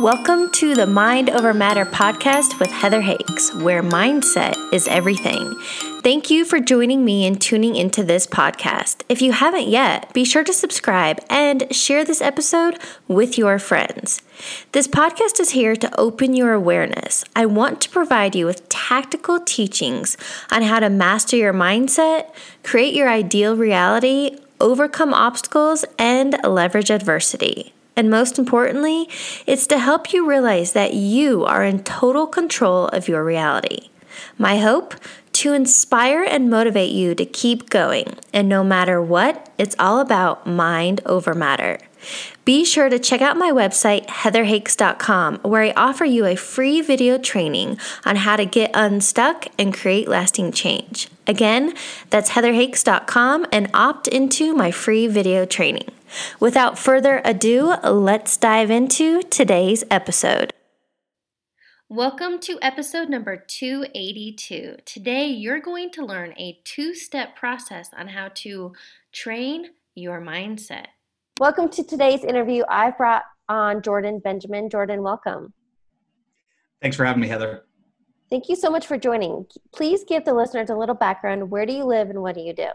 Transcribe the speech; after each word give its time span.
Welcome 0.00 0.50
to 0.52 0.74
the 0.74 0.86
Mind 0.86 1.28
Over 1.28 1.52
Matter 1.52 1.84
podcast 1.84 2.58
with 2.58 2.70
Heather 2.70 3.02
Hakes, 3.02 3.54
where 3.56 3.82
mindset 3.82 4.56
is 4.72 4.88
everything. 4.88 5.54
Thank 6.02 6.30
you 6.30 6.46
for 6.46 6.58
joining 6.58 7.04
me 7.04 7.26
and 7.26 7.38
tuning 7.38 7.76
into 7.76 8.02
this 8.02 8.26
podcast. 8.26 9.02
If 9.10 9.20
you 9.20 9.32
haven't 9.32 9.68
yet, 9.68 10.10
be 10.14 10.24
sure 10.24 10.42
to 10.42 10.54
subscribe 10.54 11.22
and 11.28 11.66
share 11.70 12.02
this 12.02 12.22
episode 12.22 12.78
with 13.08 13.36
your 13.36 13.58
friends. 13.58 14.22
This 14.72 14.88
podcast 14.88 15.38
is 15.38 15.50
here 15.50 15.76
to 15.76 16.00
open 16.00 16.32
your 16.32 16.54
awareness. 16.54 17.22
I 17.36 17.44
want 17.44 17.82
to 17.82 17.90
provide 17.90 18.34
you 18.34 18.46
with 18.46 18.70
tactical 18.70 19.38
teachings 19.38 20.16
on 20.50 20.62
how 20.62 20.80
to 20.80 20.88
master 20.88 21.36
your 21.36 21.52
mindset, 21.52 22.34
create 22.62 22.94
your 22.94 23.10
ideal 23.10 23.54
reality, 23.54 24.38
overcome 24.62 25.12
obstacles, 25.12 25.84
and 25.98 26.38
leverage 26.42 26.88
adversity. 26.88 27.74
And 28.00 28.08
most 28.08 28.38
importantly, 28.38 29.10
it's 29.46 29.66
to 29.66 29.78
help 29.78 30.14
you 30.14 30.26
realize 30.26 30.72
that 30.72 30.94
you 30.94 31.44
are 31.44 31.62
in 31.62 31.84
total 31.84 32.26
control 32.26 32.86
of 32.86 33.08
your 33.08 33.22
reality. 33.22 33.90
My 34.38 34.56
hope? 34.56 34.94
To 35.34 35.52
inspire 35.52 36.22
and 36.22 36.48
motivate 36.48 36.92
you 36.92 37.14
to 37.14 37.26
keep 37.26 37.68
going. 37.68 38.14
And 38.32 38.48
no 38.48 38.64
matter 38.64 39.02
what, 39.02 39.50
it's 39.58 39.76
all 39.78 40.00
about 40.00 40.46
mind 40.46 41.02
over 41.04 41.34
matter. 41.34 41.78
Be 42.46 42.64
sure 42.64 42.88
to 42.88 42.98
check 42.98 43.20
out 43.20 43.36
my 43.36 43.50
website, 43.50 44.06
heatherhakes.com, 44.06 45.40
where 45.42 45.64
I 45.64 45.72
offer 45.72 46.06
you 46.06 46.24
a 46.24 46.36
free 46.36 46.80
video 46.80 47.18
training 47.18 47.78
on 48.06 48.16
how 48.16 48.36
to 48.36 48.46
get 48.46 48.70
unstuck 48.72 49.48
and 49.58 49.74
create 49.74 50.08
lasting 50.08 50.52
change. 50.52 51.08
Again, 51.26 51.74
that's 52.08 52.30
heatherhakes.com 52.30 53.44
and 53.52 53.70
opt 53.74 54.08
into 54.08 54.54
my 54.54 54.70
free 54.70 55.06
video 55.06 55.44
training. 55.44 55.90
Without 56.38 56.78
further 56.78 57.20
ado, 57.24 57.74
let's 57.84 58.36
dive 58.36 58.70
into 58.70 59.22
today's 59.22 59.84
episode. 59.90 60.52
Welcome 61.88 62.38
to 62.40 62.58
episode 62.62 63.08
number 63.08 63.36
282. 63.36 64.76
Today, 64.84 65.26
you're 65.26 65.60
going 65.60 65.90
to 65.90 66.04
learn 66.04 66.32
a 66.38 66.60
two 66.64 66.94
step 66.94 67.34
process 67.34 67.90
on 67.96 68.08
how 68.08 68.28
to 68.36 68.72
train 69.12 69.70
your 69.96 70.20
mindset. 70.20 70.86
Welcome 71.40 71.68
to 71.70 71.82
today's 71.82 72.22
interview. 72.22 72.62
I've 72.68 72.96
brought 72.96 73.24
on 73.48 73.82
Jordan 73.82 74.20
Benjamin. 74.20 74.70
Jordan, 74.70 75.02
welcome. 75.02 75.52
Thanks 76.80 76.96
for 76.96 77.04
having 77.04 77.20
me, 77.20 77.28
Heather. 77.28 77.64
Thank 78.30 78.48
you 78.48 78.54
so 78.54 78.70
much 78.70 78.86
for 78.86 78.96
joining. 78.96 79.46
Please 79.72 80.04
give 80.04 80.24
the 80.24 80.32
listeners 80.32 80.70
a 80.70 80.76
little 80.76 80.94
background. 80.94 81.50
Where 81.50 81.66
do 81.66 81.72
you 81.72 81.84
live 81.84 82.08
and 82.08 82.22
what 82.22 82.36
do 82.36 82.40
you 82.40 82.52
do? 82.52 82.68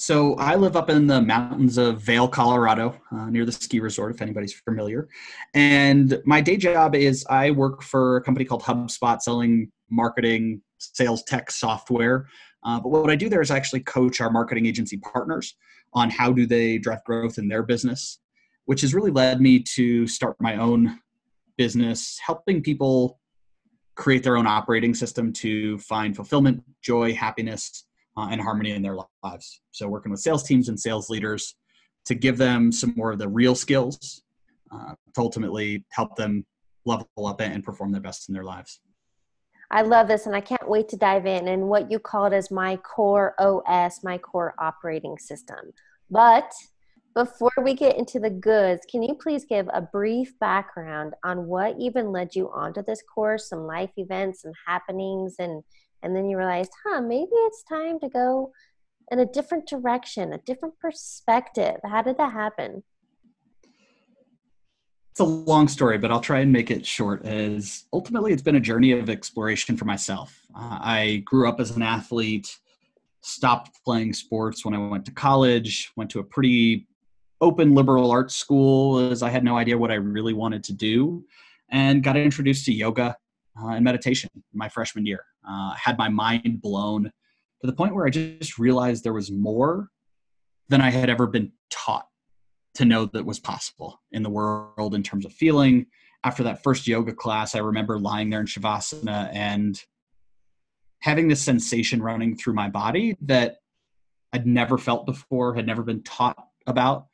So 0.00 0.34
I 0.36 0.54
live 0.54 0.76
up 0.76 0.88
in 0.88 1.06
the 1.06 1.20
mountains 1.20 1.76
of 1.76 2.00
Vail, 2.00 2.26
Colorado, 2.26 2.98
uh, 3.12 3.28
near 3.28 3.44
the 3.44 3.52
ski 3.52 3.80
resort, 3.80 4.14
if 4.14 4.22
anybody's 4.22 4.54
familiar. 4.54 5.10
And 5.52 6.22
my 6.24 6.40
day 6.40 6.56
job 6.56 6.94
is 6.94 7.22
I 7.28 7.50
work 7.50 7.82
for 7.82 8.16
a 8.16 8.22
company 8.22 8.46
called 8.46 8.62
HubSpot, 8.62 9.20
selling 9.20 9.70
marketing, 9.90 10.62
sales 10.78 11.22
tech 11.24 11.50
software. 11.50 12.26
Uh, 12.64 12.80
but 12.80 12.88
what 12.88 13.10
I 13.10 13.14
do 13.14 13.28
there 13.28 13.42
is 13.42 13.50
I 13.50 13.58
actually 13.58 13.80
coach 13.80 14.22
our 14.22 14.30
marketing 14.30 14.64
agency 14.64 14.96
partners 14.96 15.54
on 15.92 16.08
how 16.08 16.32
do 16.32 16.46
they 16.46 16.78
drive 16.78 17.04
growth 17.04 17.36
in 17.36 17.48
their 17.48 17.62
business, 17.62 18.20
which 18.64 18.80
has 18.80 18.94
really 18.94 19.10
led 19.10 19.42
me 19.42 19.58
to 19.74 20.06
start 20.06 20.34
my 20.40 20.56
own 20.56 20.98
business, 21.58 22.18
helping 22.26 22.62
people 22.62 23.20
create 23.96 24.22
their 24.22 24.38
own 24.38 24.46
operating 24.46 24.94
system 24.94 25.30
to 25.34 25.76
find 25.80 26.16
fulfillment, 26.16 26.64
joy, 26.80 27.12
happiness, 27.12 27.84
uh, 28.20 28.28
and 28.28 28.40
harmony 28.40 28.72
in 28.72 28.82
their 28.82 28.96
lives. 29.22 29.60
So, 29.70 29.88
working 29.88 30.10
with 30.10 30.20
sales 30.20 30.42
teams 30.42 30.68
and 30.68 30.78
sales 30.78 31.08
leaders 31.08 31.56
to 32.06 32.14
give 32.14 32.38
them 32.38 32.72
some 32.72 32.94
more 32.96 33.12
of 33.12 33.18
the 33.18 33.28
real 33.28 33.54
skills 33.54 34.22
uh, 34.72 34.94
to 35.14 35.20
ultimately 35.20 35.84
help 35.90 36.16
them 36.16 36.44
level 36.84 37.08
up 37.26 37.40
and 37.40 37.62
perform 37.64 37.92
their 37.92 38.00
best 38.00 38.28
in 38.28 38.34
their 38.34 38.44
lives. 38.44 38.80
I 39.70 39.82
love 39.82 40.08
this, 40.08 40.26
and 40.26 40.34
I 40.34 40.40
can't 40.40 40.68
wait 40.68 40.88
to 40.88 40.96
dive 40.96 41.26
in. 41.26 41.46
And 41.46 41.68
what 41.68 41.90
you 41.90 41.98
call 41.98 42.26
it 42.26 42.32
as 42.32 42.50
my 42.50 42.76
core 42.76 43.34
OS, 43.38 44.02
my 44.02 44.18
core 44.18 44.54
operating 44.58 45.16
system. 45.18 45.72
But 46.10 46.52
before 47.14 47.52
we 47.62 47.74
get 47.74 47.96
into 47.96 48.18
the 48.18 48.30
goods, 48.30 48.80
can 48.90 49.02
you 49.02 49.14
please 49.14 49.44
give 49.44 49.68
a 49.72 49.80
brief 49.80 50.36
background 50.40 51.14
on 51.24 51.46
what 51.46 51.76
even 51.78 52.10
led 52.10 52.34
you 52.34 52.50
onto 52.50 52.82
this 52.82 53.02
course, 53.02 53.48
some 53.48 53.66
life 53.66 53.90
events, 53.96 54.42
some 54.42 54.52
happenings, 54.66 55.36
and 55.38 55.62
and 56.02 56.14
then 56.14 56.28
you 56.28 56.36
realized, 56.36 56.72
huh, 56.84 57.00
maybe 57.00 57.30
it's 57.32 57.62
time 57.64 57.98
to 58.00 58.08
go 58.08 58.52
in 59.10 59.18
a 59.18 59.26
different 59.26 59.68
direction, 59.68 60.32
a 60.32 60.38
different 60.38 60.78
perspective. 60.78 61.76
How 61.84 62.02
did 62.02 62.16
that 62.18 62.32
happen? 62.32 62.82
It's 65.10 65.20
a 65.20 65.24
long 65.24 65.66
story, 65.66 65.98
but 65.98 66.12
I'll 66.12 66.20
try 66.20 66.38
and 66.40 66.52
make 66.52 66.70
it 66.70 66.86
short. 66.86 67.24
As 67.24 67.84
ultimately, 67.92 68.32
it's 68.32 68.42
been 68.42 68.56
a 68.56 68.60
journey 68.60 68.92
of 68.92 69.10
exploration 69.10 69.76
for 69.76 69.84
myself. 69.84 70.40
Uh, 70.54 70.78
I 70.80 71.22
grew 71.24 71.48
up 71.48 71.58
as 71.58 71.72
an 71.72 71.82
athlete, 71.82 72.56
stopped 73.20 73.80
playing 73.84 74.12
sports 74.14 74.64
when 74.64 74.72
I 74.72 74.78
went 74.78 75.04
to 75.06 75.12
college, 75.12 75.90
went 75.96 76.10
to 76.10 76.20
a 76.20 76.24
pretty 76.24 76.86
open 77.40 77.74
liberal 77.74 78.10
arts 78.10 78.36
school 78.36 79.10
as 79.10 79.22
I 79.22 79.30
had 79.30 79.42
no 79.42 79.56
idea 79.56 79.76
what 79.76 79.90
I 79.90 79.94
really 79.94 80.32
wanted 80.32 80.62
to 80.64 80.72
do, 80.72 81.24
and 81.70 82.02
got 82.04 82.16
introduced 82.16 82.64
to 82.66 82.72
yoga 82.72 83.16
uh, 83.60 83.68
and 83.68 83.84
meditation 83.84 84.30
my 84.52 84.68
freshman 84.68 85.06
year. 85.06 85.24
Uh, 85.48 85.72
had 85.74 85.98
my 85.98 86.08
mind 86.08 86.60
blown 86.60 87.04
to 87.04 87.66
the 87.66 87.72
point 87.72 87.94
where 87.94 88.06
I 88.06 88.10
just 88.10 88.58
realized 88.58 89.04
there 89.04 89.12
was 89.12 89.30
more 89.30 89.88
than 90.68 90.80
I 90.80 90.90
had 90.90 91.10
ever 91.10 91.26
been 91.26 91.52
taught 91.70 92.06
to 92.74 92.84
know 92.84 93.06
that 93.06 93.24
was 93.24 93.40
possible 93.40 94.00
in 94.12 94.22
the 94.22 94.30
world 94.30 94.94
in 94.94 95.02
terms 95.02 95.26
of 95.26 95.32
feeling. 95.32 95.86
After 96.24 96.42
that 96.44 96.62
first 96.62 96.86
yoga 96.86 97.12
class, 97.12 97.54
I 97.54 97.58
remember 97.58 97.98
lying 97.98 98.30
there 98.30 98.40
in 98.40 98.46
Shavasana 98.46 99.30
and 99.32 99.82
having 101.00 101.28
this 101.28 101.42
sensation 101.42 102.02
running 102.02 102.36
through 102.36 102.54
my 102.54 102.68
body 102.68 103.16
that 103.22 103.56
I'd 104.32 104.46
never 104.46 104.78
felt 104.78 105.06
before, 105.06 105.54
had 105.54 105.66
never 105.66 105.82
been 105.82 106.02
taught 106.02 106.36
about, 106.66 107.06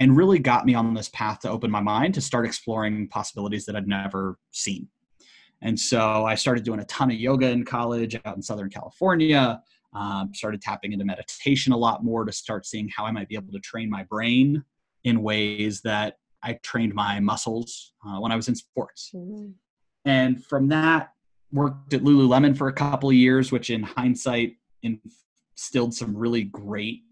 and 0.00 0.16
really 0.16 0.38
got 0.38 0.66
me 0.66 0.74
on 0.74 0.92
this 0.94 1.10
path 1.10 1.40
to 1.40 1.50
open 1.50 1.70
my 1.70 1.80
mind 1.80 2.14
to 2.14 2.20
start 2.20 2.46
exploring 2.46 3.08
possibilities 3.08 3.66
that 3.66 3.76
I'd 3.76 3.86
never 3.86 4.38
seen. 4.50 4.88
And 5.64 5.78
so 5.80 6.24
I 6.26 6.34
started 6.34 6.62
doing 6.62 6.80
a 6.80 6.84
ton 6.84 7.10
of 7.10 7.16
yoga 7.16 7.48
in 7.48 7.64
college 7.64 8.14
out 8.24 8.36
in 8.36 8.42
Southern 8.42 8.70
California. 8.70 9.60
Um, 9.94 10.32
started 10.34 10.60
tapping 10.60 10.92
into 10.92 11.04
meditation 11.04 11.72
a 11.72 11.76
lot 11.76 12.04
more 12.04 12.24
to 12.24 12.32
start 12.32 12.66
seeing 12.66 12.88
how 12.88 13.06
I 13.06 13.12
might 13.12 13.28
be 13.28 13.36
able 13.36 13.52
to 13.52 13.60
train 13.60 13.88
my 13.88 14.02
brain 14.04 14.62
in 15.04 15.22
ways 15.22 15.80
that 15.82 16.18
I 16.42 16.54
trained 16.62 16.94
my 16.94 17.20
muscles 17.20 17.92
uh, 18.06 18.18
when 18.18 18.30
I 18.30 18.36
was 18.36 18.48
in 18.48 18.54
sports. 18.54 19.12
Mm-hmm. 19.14 19.52
And 20.04 20.44
from 20.44 20.68
that, 20.68 21.12
worked 21.52 21.94
at 21.94 22.02
Lululemon 22.02 22.56
for 22.56 22.68
a 22.68 22.72
couple 22.72 23.08
of 23.08 23.14
years, 23.14 23.52
which 23.52 23.70
in 23.70 23.84
hindsight 23.84 24.56
instilled 24.82 25.94
some 25.94 26.14
really 26.16 26.42
great 26.42 27.02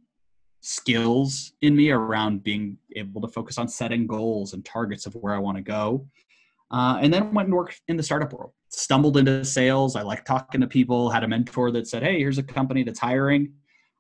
skills 0.61 1.53
in 1.63 1.77
me 1.77 1.91
around 1.91 2.43
being 2.43 2.77
able 2.97 3.21
to 3.21 3.29
focus 3.29 3.59
on 3.59 3.69
setting 3.69 4.07
goals 4.07 4.53
and 4.53 4.65
targets 4.65 5.07
of 5.07 5.15
where 5.15 5.35
I 5.35 5.39
want 5.39 5.57
to 5.57 5.63
go. 5.63 6.07
Uh, 6.73 6.99
and 7.03 7.13
then 7.13 7.33
went 7.35 7.47
and 7.47 7.55
worked 7.55 7.83
in 7.89 7.97
the 7.97 8.03
startup 8.03 8.33
world. 8.33 8.53
Stumbled 8.71 9.19
into 9.19 9.45
sales. 9.45 9.95
I 9.95 10.03
like 10.03 10.25
talking 10.25 10.61
to 10.63 10.67
people. 10.67 11.11
Had 11.11 11.23
a 11.23 11.29
mentor 11.29 11.71
that 11.73 11.87
said, 11.87 12.03
"Hey, 12.03 12.19
here's 12.19 12.39
a 12.39 12.43
company 12.43 12.83
that's 12.83 12.99
hiring," 12.99 13.53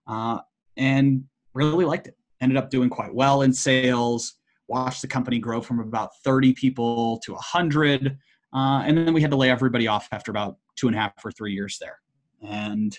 uh, 0.07 0.39
and 0.79 1.25
really 1.53 1.85
liked 1.85 2.07
it. 2.07 2.17
Ended 2.41 2.57
up 2.57 2.71
doing 2.71 2.89
quite 2.89 3.15
well 3.15 3.43
in 3.43 3.53
sales. 3.53 4.35
Watched 4.69 5.03
the 5.03 5.09
company 5.09 5.39
grow 5.39 5.61
from 5.61 5.81
about 5.81 6.11
30 6.25 6.55
people 6.55 7.19
to 7.25 7.35
100, 7.35 8.17
uh, 8.55 8.83
and 8.87 8.97
then 8.97 9.13
we 9.13 9.21
had 9.21 9.31
to 9.31 9.37
lay 9.37 9.51
everybody 9.51 9.87
off 9.87 10.09
after 10.11 10.31
about 10.31 10.57
two 10.77 10.87
and 10.87 10.97
a 10.97 10.99
half 10.99 11.13
or 11.23 11.31
three 11.31 11.53
years 11.53 11.79
there, 11.79 11.99
and 12.41 12.99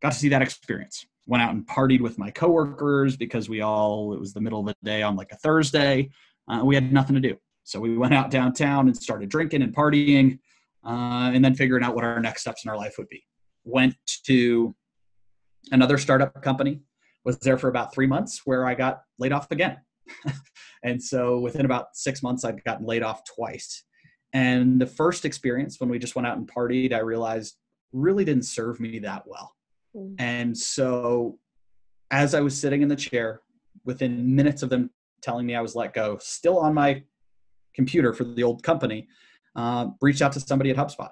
got 0.00 0.12
to 0.12 0.18
see 0.18 0.30
that 0.30 0.40
experience. 0.40 1.04
Went 1.26 1.42
out 1.42 1.54
and 1.54 1.66
partied 1.66 2.00
with 2.00 2.18
my 2.18 2.30
coworkers 2.30 3.18
because 3.18 3.50
we 3.50 3.60
all 3.60 4.14
it 4.14 4.20
was 4.20 4.32
the 4.32 4.40
middle 4.40 4.60
of 4.60 4.66
the 4.66 4.76
day 4.82 5.02
on 5.02 5.14
like 5.14 5.32
a 5.32 5.36
Thursday. 5.36 6.08
Uh, 6.48 6.62
we 6.64 6.74
had 6.74 6.90
nothing 6.90 7.14
to 7.14 7.20
do 7.20 7.36
so 7.64 7.80
we 7.80 7.96
went 7.96 8.14
out 8.14 8.30
downtown 8.30 8.86
and 8.86 8.96
started 8.96 9.28
drinking 9.28 9.62
and 9.62 9.74
partying, 9.74 10.38
uh, 10.86 11.32
and 11.34 11.44
then 11.44 11.54
figuring 11.54 11.82
out 11.82 11.94
what 11.94 12.04
our 12.04 12.20
next 12.20 12.42
steps 12.42 12.64
in 12.64 12.70
our 12.70 12.76
life 12.76 12.94
would 12.98 13.08
be. 13.08 13.24
Went 13.64 13.96
to 14.26 14.74
another 15.72 15.98
startup 15.98 16.42
company, 16.42 16.82
was 17.24 17.38
there 17.38 17.56
for 17.56 17.68
about 17.68 17.94
three 17.94 18.06
months 18.06 18.42
where 18.44 18.66
I 18.66 18.74
got 18.74 19.02
laid 19.18 19.32
off 19.32 19.50
again. 19.50 19.78
and 20.84 21.02
so 21.02 21.38
within 21.38 21.64
about 21.64 21.88
six 21.94 22.22
months, 22.22 22.44
I'd 22.44 22.62
gotten 22.64 22.86
laid 22.86 23.02
off 23.02 23.22
twice. 23.24 23.84
And 24.34 24.80
the 24.80 24.86
first 24.86 25.24
experience 25.24 25.80
when 25.80 25.88
we 25.88 25.98
just 25.98 26.16
went 26.16 26.26
out 26.26 26.36
and 26.36 26.50
partied, 26.50 26.92
I 26.92 26.98
realized 26.98 27.56
really 27.92 28.24
didn't 28.24 28.44
serve 28.44 28.78
me 28.80 28.98
that 28.98 29.22
well. 29.26 29.54
Mm. 29.96 30.16
And 30.18 30.58
so 30.58 31.38
as 32.10 32.34
I 32.34 32.40
was 32.40 32.58
sitting 32.58 32.82
in 32.82 32.88
the 32.88 32.96
chair, 32.96 33.40
within 33.84 34.34
minutes 34.34 34.62
of 34.62 34.70
them 34.70 34.90
telling 35.22 35.46
me 35.46 35.54
I 35.54 35.60
was 35.60 35.74
let 35.74 35.94
go, 35.94 36.18
still 36.20 36.58
on 36.58 36.74
my 36.74 37.02
computer 37.74 38.12
for 38.12 38.24
the 38.24 38.42
old 38.42 38.62
company, 38.62 39.08
uh, 39.56 39.88
reached 40.00 40.22
out 40.22 40.32
to 40.32 40.40
somebody 40.40 40.70
at 40.70 40.76
HubSpot 40.76 41.10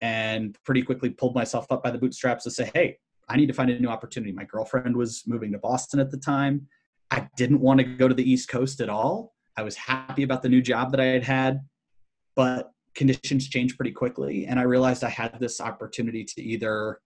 and 0.00 0.58
pretty 0.64 0.82
quickly 0.82 1.10
pulled 1.10 1.34
myself 1.34 1.66
up 1.70 1.82
by 1.82 1.90
the 1.90 1.98
bootstraps 1.98 2.44
to 2.44 2.50
say, 2.50 2.70
hey, 2.74 2.98
I 3.28 3.36
need 3.36 3.46
to 3.46 3.54
find 3.54 3.70
a 3.70 3.78
new 3.78 3.88
opportunity. 3.88 4.32
My 4.32 4.44
girlfriend 4.44 4.96
was 4.96 5.22
moving 5.26 5.52
to 5.52 5.58
Boston 5.58 6.00
at 6.00 6.10
the 6.10 6.16
time. 6.16 6.66
I 7.10 7.28
didn't 7.36 7.60
want 7.60 7.78
to 7.78 7.84
go 7.84 8.08
to 8.08 8.14
the 8.14 8.28
East 8.28 8.48
Coast 8.48 8.80
at 8.80 8.88
all. 8.88 9.32
I 9.56 9.62
was 9.62 9.76
happy 9.76 10.22
about 10.22 10.42
the 10.42 10.48
new 10.48 10.60
job 10.60 10.90
that 10.90 11.00
I 11.00 11.04
had 11.04 11.22
had, 11.22 11.60
but 12.34 12.72
conditions 12.94 13.48
changed 13.48 13.76
pretty 13.76 13.92
quickly. 13.92 14.46
And 14.46 14.58
I 14.58 14.62
realized 14.62 15.04
I 15.04 15.08
had 15.08 15.38
this 15.38 15.60
opportunity 15.60 16.24
to 16.24 16.42
either 16.42 17.00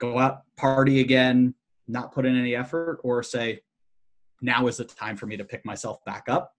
go 0.00 0.18
out, 0.18 0.42
party 0.56 1.00
again, 1.00 1.54
not 1.86 2.12
put 2.12 2.24
in 2.24 2.36
any 2.36 2.56
effort, 2.56 3.00
or 3.04 3.22
say, 3.22 3.60
now 4.40 4.66
is 4.66 4.78
the 4.78 4.84
time 4.84 5.16
for 5.16 5.26
me 5.26 5.36
to 5.36 5.44
pick 5.44 5.64
myself 5.64 6.04
back 6.04 6.24
up. 6.28 6.52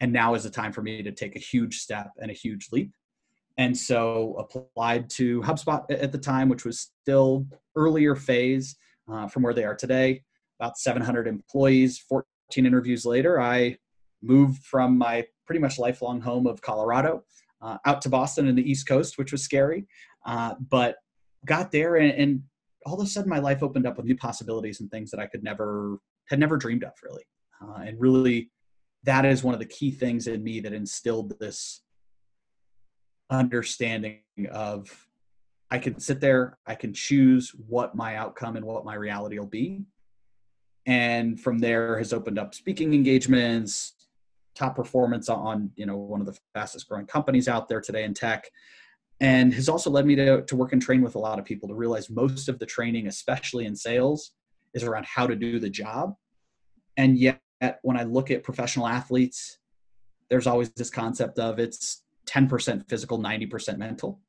And 0.00 0.12
now 0.12 0.34
is 0.34 0.44
the 0.44 0.50
time 0.50 0.72
for 0.72 0.82
me 0.82 1.02
to 1.02 1.12
take 1.12 1.36
a 1.36 1.40
huge 1.40 1.78
step 1.78 2.10
and 2.20 2.30
a 2.30 2.34
huge 2.34 2.68
leap. 2.72 2.92
And 3.58 3.76
so 3.76 4.34
applied 4.38 5.10
to 5.10 5.42
HubSpot 5.42 5.84
at 5.90 6.12
the 6.12 6.18
time, 6.18 6.48
which 6.48 6.64
was 6.64 6.92
still 7.02 7.46
earlier 7.76 8.14
phase 8.14 8.76
uh, 9.10 9.26
from 9.28 9.42
where 9.42 9.52
they 9.52 9.64
are 9.64 9.74
today, 9.74 10.22
about 10.58 10.78
700 10.78 11.26
employees, 11.26 11.98
14 11.98 12.66
interviews 12.66 13.04
later, 13.04 13.40
I 13.40 13.76
moved 14.22 14.62
from 14.64 14.96
my 14.96 15.26
pretty 15.46 15.60
much 15.60 15.78
lifelong 15.78 16.20
home 16.20 16.46
of 16.46 16.60
Colorado 16.60 17.24
uh, 17.62 17.78
out 17.86 18.02
to 18.02 18.08
Boston 18.08 18.48
and 18.48 18.56
the 18.56 18.70
East 18.70 18.86
Coast, 18.86 19.18
which 19.18 19.32
was 19.32 19.42
scary. 19.42 19.86
Uh, 20.24 20.54
but 20.68 20.96
got 21.46 21.72
there 21.72 21.96
and, 21.96 22.12
and, 22.12 22.42
all 22.86 22.98
of 22.98 23.06
a 23.06 23.10
sudden 23.10 23.28
my 23.28 23.38
life 23.38 23.62
opened 23.62 23.86
up 23.86 23.98
with 23.98 24.06
new 24.06 24.16
possibilities 24.16 24.80
and 24.80 24.90
things 24.90 25.10
that 25.10 25.20
I 25.20 25.26
could 25.26 25.44
never 25.44 25.98
had 26.30 26.38
never 26.38 26.56
dreamed 26.56 26.82
of 26.82 26.92
really. 27.04 27.24
Uh, 27.62 27.82
and 27.82 28.00
really 28.00 28.50
that 29.04 29.24
is 29.24 29.42
one 29.42 29.54
of 29.54 29.60
the 29.60 29.66
key 29.66 29.90
things 29.90 30.26
in 30.26 30.42
me 30.42 30.60
that 30.60 30.72
instilled 30.72 31.38
this 31.38 31.82
understanding 33.30 34.20
of 34.50 35.06
I 35.70 35.78
can 35.78 36.00
sit 36.00 36.20
there, 36.20 36.58
I 36.66 36.74
can 36.74 36.92
choose 36.92 37.54
what 37.68 37.94
my 37.94 38.16
outcome 38.16 38.56
and 38.56 38.64
what 38.64 38.84
my 38.84 38.94
reality 38.94 39.38
will 39.38 39.46
be. 39.46 39.84
And 40.86 41.40
from 41.40 41.60
there 41.60 41.96
has 41.98 42.12
opened 42.12 42.38
up 42.38 42.54
speaking 42.54 42.92
engagements, 42.92 43.92
top 44.54 44.76
performance 44.76 45.28
on 45.28 45.70
you 45.76 45.86
know 45.86 45.96
one 45.96 46.20
of 46.20 46.26
the 46.26 46.38
fastest 46.54 46.88
growing 46.88 47.06
companies 47.06 47.48
out 47.48 47.68
there 47.68 47.80
today 47.80 48.04
in 48.04 48.14
tech 48.14 48.48
and 49.20 49.52
has 49.52 49.68
also 49.68 49.90
led 49.90 50.06
me 50.06 50.16
to, 50.16 50.42
to 50.42 50.56
work 50.56 50.72
and 50.72 50.82
train 50.82 51.02
with 51.02 51.14
a 51.14 51.18
lot 51.18 51.38
of 51.38 51.44
people 51.44 51.68
to 51.68 51.74
realize 51.74 52.10
most 52.10 52.48
of 52.48 52.58
the 52.58 52.66
training 52.66 53.06
especially 53.06 53.64
in 53.64 53.76
sales 53.76 54.32
is 54.74 54.82
around 54.82 55.06
how 55.06 55.26
to 55.26 55.36
do 55.36 55.58
the 55.58 55.70
job 55.70 56.14
and 56.96 57.18
yet 57.18 57.40
when 57.82 57.96
i 57.96 58.02
look 58.02 58.30
at 58.30 58.42
professional 58.42 58.86
athletes 58.86 59.58
there's 60.28 60.46
always 60.46 60.70
this 60.70 60.90
concept 60.90 61.38
of 61.38 61.58
it's 61.58 62.02
10% 62.26 62.88
physical 62.88 63.18
90% 63.18 63.78
mental 63.78 64.20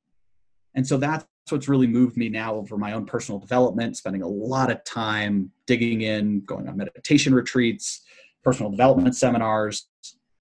and 0.74 0.88
so 0.88 0.98
that's 0.98 1.26
what's 1.50 1.68
really 1.68 1.86
moved 1.86 2.18
me 2.18 2.30
now 2.30 2.56
over 2.56 2.78
my 2.78 2.94
own 2.94 3.06
personal 3.06 3.40
development 3.40 3.98
spending 3.98 4.22
a 4.22 4.28
lot 4.28 4.72
of 4.72 4.84
time 4.84 5.52
digging 5.68 6.02
in 6.02 6.42
going 6.46 6.68
on 6.68 6.78
meditation 6.78 7.34
retreats 7.36 8.02
personal 8.44 8.72
development 8.72 9.16
seminars 9.16 9.88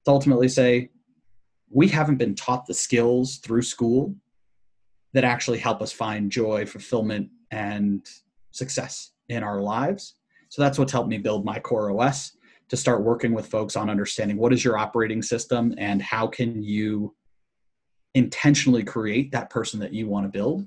to 0.04 0.10
ultimately 0.10 0.48
say 0.48 0.88
we 1.70 1.88
haven't 1.88 2.16
been 2.16 2.34
taught 2.34 2.66
the 2.66 2.74
skills 2.74 3.38
through 3.38 3.62
school 3.62 4.14
that 5.12 5.24
actually 5.24 5.58
help 5.58 5.80
us 5.82 5.92
find 5.92 6.30
joy, 6.30 6.66
fulfillment, 6.66 7.28
and 7.50 8.06
success 8.50 9.12
in 9.28 9.42
our 9.42 9.60
lives. 9.60 10.14
So 10.48 10.62
that's 10.62 10.78
what's 10.78 10.92
helped 10.92 11.08
me 11.08 11.18
build 11.18 11.44
my 11.44 11.60
core 11.60 11.90
OS 11.90 12.36
to 12.70 12.76
start 12.76 13.02
working 13.02 13.32
with 13.32 13.46
folks 13.46 13.76
on 13.76 13.90
understanding 13.90 14.36
what 14.36 14.52
is 14.52 14.64
your 14.64 14.78
operating 14.78 15.22
system 15.22 15.74
and 15.76 16.00
how 16.00 16.26
can 16.26 16.62
you 16.62 17.14
intentionally 18.14 18.82
create 18.82 19.30
that 19.32 19.50
person 19.50 19.78
that 19.80 19.92
you 19.92 20.08
want 20.08 20.24
to 20.24 20.30
build 20.30 20.66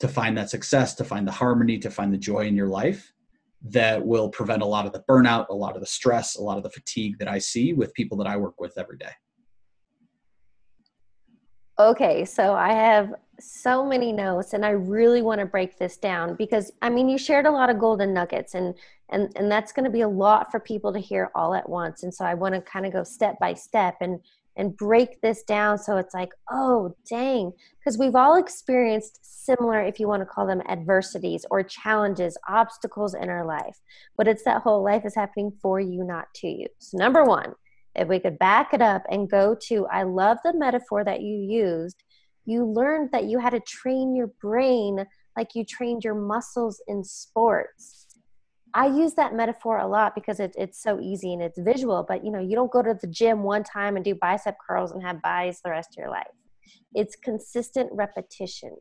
to 0.00 0.08
find 0.08 0.36
that 0.36 0.50
success, 0.50 0.94
to 0.94 1.04
find 1.04 1.26
the 1.26 1.32
harmony, 1.32 1.78
to 1.78 1.90
find 1.90 2.12
the 2.12 2.18
joy 2.18 2.46
in 2.46 2.56
your 2.56 2.68
life 2.68 3.12
that 3.62 4.04
will 4.04 4.28
prevent 4.28 4.62
a 4.62 4.66
lot 4.66 4.86
of 4.86 4.92
the 4.92 5.02
burnout, 5.08 5.46
a 5.50 5.54
lot 5.54 5.74
of 5.74 5.80
the 5.80 5.86
stress, 5.86 6.36
a 6.36 6.42
lot 6.42 6.56
of 6.56 6.62
the 6.62 6.70
fatigue 6.70 7.18
that 7.18 7.28
I 7.28 7.38
see 7.38 7.72
with 7.72 7.92
people 7.94 8.16
that 8.18 8.26
I 8.26 8.36
work 8.36 8.60
with 8.60 8.78
every 8.78 8.96
day. 8.96 9.10
Okay, 11.78 12.24
so 12.24 12.54
I 12.54 12.72
have 12.72 13.14
so 13.40 13.84
many 13.84 14.12
notes 14.12 14.52
and 14.52 14.64
I 14.64 14.70
really 14.70 15.22
want 15.22 15.40
to 15.40 15.46
break 15.46 15.78
this 15.78 15.96
down 15.96 16.34
because 16.34 16.72
I 16.82 16.90
mean 16.90 17.08
you 17.08 17.18
shared 17.18 17.46
a 17.46 17.50
lot 17.50 17.70
of 17.70 17.78
golden 17.78 18.12
nuggets 18.12 18.54
and 18.54 18.74
and 19.10 19.32
and 19.36 19.50
that's 19.50 19.72
going 19.72 19.84
to 19.84 19.90
be 19.90 20.00
a 20.00 20.08
lot 20.08 20.50
for 20.50 20.58
people 20.60 20.92
to 20.92 20.98
hear 20.98 21.30
all 21.34 21.54
at 21.54 21.68
once 21.68 22.02
and 22.02 22.12
so 22.12 22.24
I 22.24 22.34
want 22.34 22.54
to 22.54 22.60
kind 22.60 22.84
of 22.86 22.92
go 22.92 23.04
step 23.04 23.38
by 23.38 23.54
step 23.54 23.96
and 24.00 24.20
and 24.58 24.76
break 24.76 25.20
this 25.22 25.44
down 25.44 25.78
so 25.78 25.96
it's 25.96 26.12
like, 26.12 26.30
oh, 26.50 26.94
dang. 27.08 27.52
Because 27.78 27.96
we've 27.96 28.16
all 28.16 28.36
experienced 28.36 29.20
similar, 29.22 29.80
if 29.80 29.98
you 29.98 30.08
want 30.08 30.20
to 30.20 30.26
call 30.26 30.46
them 30.46 30.62
adversities 30.68 31.46
or 31.50 31.62
challenges, 31.62 32.36
obstacles 32.48 33.14
in 33.14 33.30
our 33.30 33.46
life. 33.46 33.78
But 34.16 34.28
it's 34.28 34.42
that 34.44 34.62
whole 34.62 34.82
life 34.82 35.06
is 35.06 35.14
happening 35.14 35.52
for 35.62 35.80
you, 35.80 36.04
not 36.04 36.26
to 36.36 36.48
you. 36.48 36.66
So, 36.80 36.98
number 36.98 37.24
one, 37.24 37.54
if 37.94 38.08
we 38.08 38.18
could 38.18 38.38
back 38.38 38.74
it 38.74 38.82
up 38.82 39.04
and 39.10 39.30
go 39.30 39.56
to, 39.68 39.86
I 39.86 40.02
love 40.02 40.38
the 40.44 40.52
metaphor 40.52 41.04
that 41.04 41.22
you 41.22 41.36
used. 41.36 42.02
You 42.48 42.64
learned 42.64 43.10
that 43.12 43.24
you 43.24 43.38
had 43.38 43.50
to 43.50 43.60
train 43.60 44.16
your 44.16 44.30
brain 44.40 45.06
like 45.36 45.54
you 45.54 45.64
trained 45.64 46.02
your 46.02 46.14
muscles 46.14 46.82
in 46.88 47.04
sports 47.04 48.08
I 48.74 48.86
use 48.86 49.14
that 49.14 49.34
metaphor 49.34 49.78
a 49.78 49.86
lot 49.86 50.14
because 50.14 50.40
it, 50.40 50.54
it's 50.56 50.82
so 50.82 51.00
easy 51.00 51.32
and 51.32 51.42
it's 51.42 51.58
visual, 51.58 52.04
but 52.06 52.24
you 52.24 52.30
know, 52.30 52.40
you 52.40 52.54
don't 52.54 52.70
go 52.70 52.82
to 52.82 52.94
the 53.00 53.06
gym 53.06 53.42
one 53.42 53.64
time 53.64 53.96
and 53.96 54.04
do 54.04 54.14
bicep 54.14 54.56
curls 54.66 54.92
and 54.92 55.02
have 55.02 55.22
buys 55.22 55.60
the 55.64 55.70
rest 55.70 55.90
of 55.96 56.02
your 56.02 56.10
life. 56.10 56.26
It's 56.94 57.16
consistent 57.16 57.88
repetition. 57.92 58.76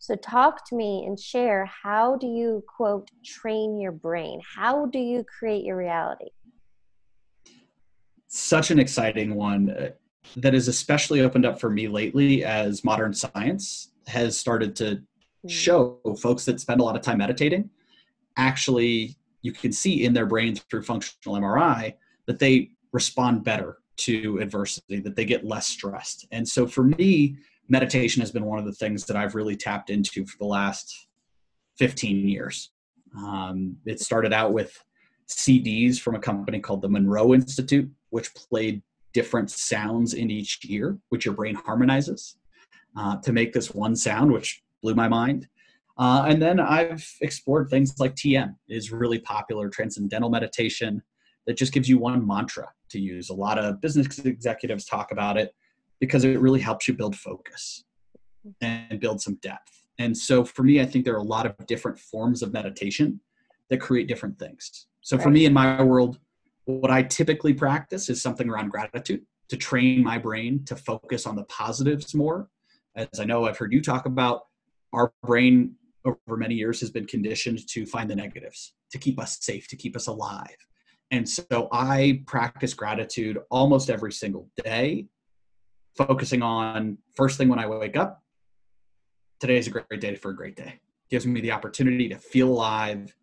So 0.00 0.16
talk 0.16 0.68
to 0.68 0.76
me 0.76 1.04
and 1.06 1.18
share 1.18 1.64
how 1.82 2.16
do 2.16 2.26
you 2.26 2.62
quote 2.76 3.10
train 3.24 3.80
your 3.80 3.92
brain? 3.92 4.40
How 4.56 4.86
do 4.86 4.98
you 4.98 5.24
create 5.38 5.64
your 5.64 5.76
reality? 5.76 6.30
Such 8.28 8.70
an 8.70 8.78
exciting 8.78 9.34
one 9.34 9.92
that 10.36 10.54
is 10.54 10.68
especially 10.68 11.20
opened 11.20 11.46
up 11.46 11.60
for 11.60 11.70
me 11.70 11.88
lately 11.88 12.44
as 12.44 12.84
modern 12.84 13.12
science 13.12 13.92
has 14.06 14.38
started 14.38 14.74
to 14.76 15.02
hmm. 15.42 15.48
show 15.48 16.00
folks 16.20 16.44
that 16.44 16.60
spend 16.60 16.80
a 16.80 16.84
lot 16.84 16.96
of 16.96 17.02
time 17.02 17.18
meditating 17.18 17.70
actually 18.38 19.16
you 19.42 19.52
can 19.52 19.72
see 19.72 20.04
in 20.04 20.14
their 20.14 20.26
brain 20.26 20.54
through 20.54 20.82
functional 20.82 21.36
MRI 21.36 21.94
that 22.26 22.38
they 22.38 22.70
respond 22.92 23.44
better 23.44 23.78
to 23.98 24.38
adversity, 24.38 25.00
that 25.00 25.16
they 25.16 25.24
get 25.24 25.44
less 25.44 25.66
stressed. 25.66 26.26
And 26.30 26.48
so 26.48 26.66
for 26.66 26.84
me, 26.84 27.36
meditation 27.68 28.20
has 28.20 28.30
been 28.30 28.44
one 28.44 28.58
of 28.58 28.64
the 28.64 28.72
things 28.72 29.04
that 29.06 29.16
I've 29.16 29.34
really 29.34 29.56
tapped 29.56 29.90
into 29.90 30.24
for 30.24 30.38
the 30.38 30.46
last 30.46 31.08
15 31.78 32.28
years. 32.28 32.70
Um, 33.16 33.76
it 33.84 34.00
started 34.00 34.32
out 34.32 34.52
with 34.52 34.76
CDs 35.28 35.98
from 35.98 36.14
a 36.14 36.20
company 36.20 36.60
called 36.60 36.82
the 36.82 36.88
Monroe 36.88 37.34
Institute, 37.34 37.90
which 38.10 38.34
played 38.34 38.82
different 39.18 39.50
sounds 39.50 40.14
in 40.14 40.30
each 40.30 40.60
ear, 40.68 40.96
which 41.08 41.24
your 41.24 41.34
brain 41.34 41.56
harmonizes 41.56 42.36
uh, 42.96 43.16
to 43.16 43.32
make 43.32 43.52
this 43.52 43.74
one 43.74 43.96
sound, 43.96 44.30
which 44.30 44.62
blew 44.80 44.94
my 44.94 45.08
mind. 45.08 45.48
Uh, 45.98 46.26
and 46.28 46.40
then 46.40 46.60
I've 46.60 47.04
explored 47.20 47.68
things 47.68 47.98
like 47.98 48.14
TM 48.14 48.54
is 48.68 48.92
really 48.92 49.18
popular, 49.18 49.68
transcendental 49.70 50.30
meditation 50.30 51.02
that 51.48 51.56
just 51.56 51.72
gives 51.72 51.88
you 51.88 51.98
one 51.98 52.24
mantra 52.24 52.68
to 52.90 53.00
use. 53.00 53.28
A 53.30 53.34
lot 53.34 53.58
of 53.58 53.80
business 53.80 54.20
executives 54.20 54.84
talk 54.84 55.10
about 55.10 55.36
it 55.36 55.52
because 55.98 56.22
it 56.22 56.38
really 56.38 56.60
helps 56.60 56.86
you 56.86 56.94
build 56.94 57.16
focus 57.16 57.82
and 58.60 59.00
build 59.00 59.20
some 59.20 59.34
depth. 59.42 59.82
And 59.98 60.16
so 60.16 60.44
for 60.44 60.62
me, 60.62 60.80
I 60.80 60.86
think 60.86 61.04
there 61.04 61.14
are 61.14 61.24
a 61.28 61.34
lot 61.36 61.44
of 61.44 61.66
different 61.66 61.98
forms 61.98 62.40
of 62.44 62.52
meditation 62.52 63.20
that 63.68 63.78
create 63.78 64.06
different 64.06 64.38
things. 64.38 64.86
So 65.00 65.18
for 65.18 65.30
me 65.30 65.44
in 65.44 65.52
my 65.52 65.82
world, 65.82 66.20
what 66.68 66.90
I 66.90 67.02
typically 67.02 67.54
practice 67.54 68.10
is 68.10 68.20
something 68.20 68.48
around 68.48 68.68
gratitude 68.68 69.22
to 69.48 69.56
train 69.56 70.04
my 70.04 70.18
brain 70.18 70.64
to 70.66 70.76
focus 70.76 71.24
on 71.24 71.34
the 71.34 71.44
positives 71.44 72.14
more. 72.14 72.50
As 72.94 73.08
I 73.18 73.24
know 73.24 73.46
I've 73.46 73.56
heard 73.56 73.72
you 73.72 73.80
talk 73.80 74.04
about, 74.04 74.42
our 74.92 75.14
brain 75.22 75.76
over 76.04 76.36
many 76.36 76.54
years 76.54 76.80
has 76.80 76.90
been 76.90 77.06
conditioned 77.06 77.66
to 77.68 77.86
find 77.86 78.10
the 78.10 78.14
negatives, 78.14 78.74
to 78.92 78.98
keep 78.98 79.18
us 79.18 79.38
safe, 79.40 79.66
to 79.68 79.76
keep 79.76 79.96
us 79.96 80.08
alive. 80.08 80.56
And 81.10 81.26
so 81.26 81.68
I 81.72 82.22
practice 82.26 82.74
gratitude 82.74 83.38
almost 83.50 83.88
every 83.88 84.12
single 84.12 84.50
day, 84.62 85.06
focusing 85.96 86.42
on 86.42 86.98
first 87.16 87.38
thing 87.38 87.48
when 87.48 87.58
I 87.58 87.66
wake 87.66 87.96
up, 87.96 88.22
today 89.40 89.56
is 89.56 89.68
a 89.68 89.70
great 89.70 90.02
day 90.02 90.16
for 90.16 90.32
a 90.32 90.36
great 90.36 90.56
day. 90.56 90.80
Gives 91.08 91.26
me 91.26 91.40
the 91.40 91.52
opportunity 91.52 92.10
to 92.10 92.18
feel 92.18 92.48
alive. 92.48 93.14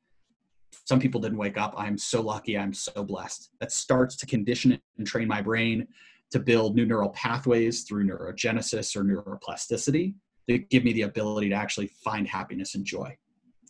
Some 0.85 0.99
people 0.99 1.21
didn't 1.21 1.37
wake 1.37 1.57
up. 1.57 1.73
I'm 1.77 1.97
so 1.97 2.21
lucky. 2.21 2.57
I'm 2.57 2.73
so 2.73 3.03
blessed. 3.03 3.51
That 3.59 3.71
starts 3.71 4.15
to 4.17 4.25
condition 4.25 4.79
and 4.97 5.07
train 5.07 5.27
my 5.27 5.41
brain 5.41 5.87
to 6.31 6.39
build 6.39 6.75
new 6.75 6.85
neural 6.85 7.09
pathways 7.09 7.83
through 7.83 8.07
neurogenesis 8.07 8.95
or 8.95 9.03
neuroplasticity 9.03 10.15
that 10.47 10.69
give 10.69 10.83
me 10.83 10.93
the 10.93 11.03
ability 11.03 11.49
to 11.49 11.55
actually 11.55 11.87
find 11.87 12.27
happiness 12.27 12.75
and 12.75 12.85
joy. 12.85 13.15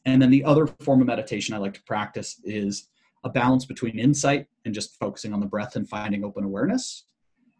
And 0.05 0.21
then 0.21 0.29
the 0.29 0.43
other 0.43 0.67
form 0.81 1.01
of 1.01 1.07
meditation 1.07 1.55
I 1.55 1.57
like 1.57 1.74
to 1.75 1.83
practice 1.83 2.39
is 2.43 2.89
a 3.24 3.29
balance 3.29 3.65
between 3.65 3.97
insight 3.97 4.47
and 4.65 4.74
just 4.74 5.00
focusing 5.00 5.33
on 5.33 5.39
the 5.39 5.45
breath 5.45 5.75
and 5.75 5.89
finding 5.89 6.24
open 6.24 6.43
awareness. 6.43 7.05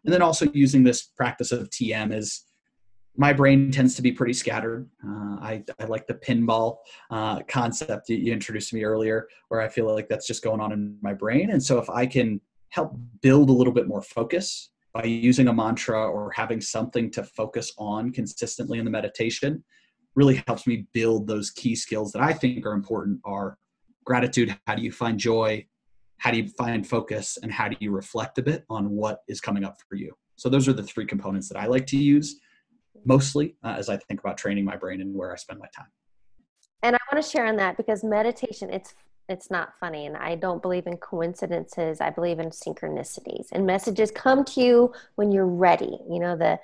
And 0.04 0.12
then 0.12 0.22
also 0.22 0.46
using 0.52 0.84
this 0.84 1.02
practice 1.02 1.50
of 1.50 1.68
TM 1.70 2.12
as 2.14 2.42
my 3.16 3.32
brain 3.32 3.70
tends 3.70 3.94
to 3.94 4.02
be 4.02 4.12
pretty 4.12 4.32
scattered. 4.32 4.88
Uh, 5.04 5.36
I, 5.40 5.64
I, 5.78 5.84
like 5.84 6.06
the 6.06 6.14
pinball 6.14 6.78
uh, 7.10 7.40
concept 7.48 8.08
that 8.08 8.16
you 8.16 8.32
introduced 8.32 8.70
to 8.70 8.76
me 8.76 8.84
earlier, 8.84 9.28
where 9.48 9.60
I 9.60 9.68
feel 9.68 9.92
like 9.92 10.08
that's 10.08 10.26
just 10.26 10.44
going 10.44 10.60
on 10.60 10.72
in 10.72 10.98
my 11.02 11.14
brain. 11.14 11.50
And 11.50 11.62
so 11.62 11.78
if 11.78 11.88
I 11.88 12.06
can 12.06 12.40
help 12.70 12.96
build 13.22 13.48
a 13.48 13.52
little 13.52 13.72
bit 13.72 13.86
more 13.86 14.02
focus 14.02 14.70
by 14.92 15.04
using 15.04 15.48
a 15.48 15.52
mantra 15.52 16.06
or 16.06 16.30
having 16.30 16.60
something 16.60 17.10
to 17.12 17.22
focus 17.22 17.72
on 17.78 18.12
consistently 18.12 18.78
in 18.78 18.84
the 18.84 18.90
meditation 18.90 19.62
really 20.14 20.42
helps 20.46 20.66
me 20.66 20.86
build 20.92 21.26
those 21.26 21.50
key 21.50 21.74
skills 21.74 22.12
that 22.12 22.22
I 22.22 22.32
think 22.32 22.64
are 22.66 22.72
important 22.72 23.20
are 23.24 23.58
gratitude, 24.04 24.56
how 24.66 24.74
do 24.74 24.82
you 24.82 24.92
find 24.92 25.18
joy, 25.18 25.66
how 26.18 26.30
do 26.30 26.38
you 26.38 26.48
find 26.48 26.86
focus, 26.86 27.38
and 27.42 27.52
how 27.52 27.68
do 27.68 27.76
you 27.80 27.90
reflect 27.90 28.38
a 28.38 28.42
bit 28.42 28.64
on 28.70 28.90
what 28.90 29.20
is 29.28 29.40
coming 29.40 29.64
up 29.64 29.76
for 29.88 29.96
you. 29.96 30.14
So 30.36 30.48
those 30.48 30.68
are 30.68 30.72
the 30.72 30.82
three 30.82 31.06
components 31.06 31.48
that 31.48 31.58
I 31.58 31.66
like 31.66 31.86
to 31.88 31.96
use 31.96 32.40
mostly 33.04 33.56
uh, 33.64 33.74
as 33.76 33.88
I 33.88 33.96
think 33.96 34.20
about 34.20 34.38
training 34.38 34.64
my 34.64 34.76
brain 34.76 35.00
and 35.00 35.14
where 35.14 35.32
I 35.32 35.36
spend 35.36 35.58
my 35.58 35.68
time. 35.76 35.86
And 36.82 36.94
I 36.94 36.98
want 37.12 37.24
to 37.24 37.30
share 37.30 37.46
on 37.46 37.56
that 37.56 37.76
because 37.76 38.04
meditation, 38.04 38.70
it's 38.70 38.94
it's 39.28 39.50
not 39.50 39.72
funny 39.80 40.06
and 40.06 40.16
i 40.16 40.34
don't 40.34 40.62
believe 40.62 40.86
in 40.86 40.96
coincidences 40.96 42.00
i 42.00 42.10
believe 42.10 42.38
in 42.38 42.50
synchronicities 42.50 43.46
and 43.52 43.66
messages 43.66 44.10
come 44.10 44.44
to 44.44 44.60
you 44.60 44.92
when 45.16 45.32
you're 45.32 45.46
ready 45.46 45.98
you 46.08 46.18
know 46.18 46.36
the 46.36 46.58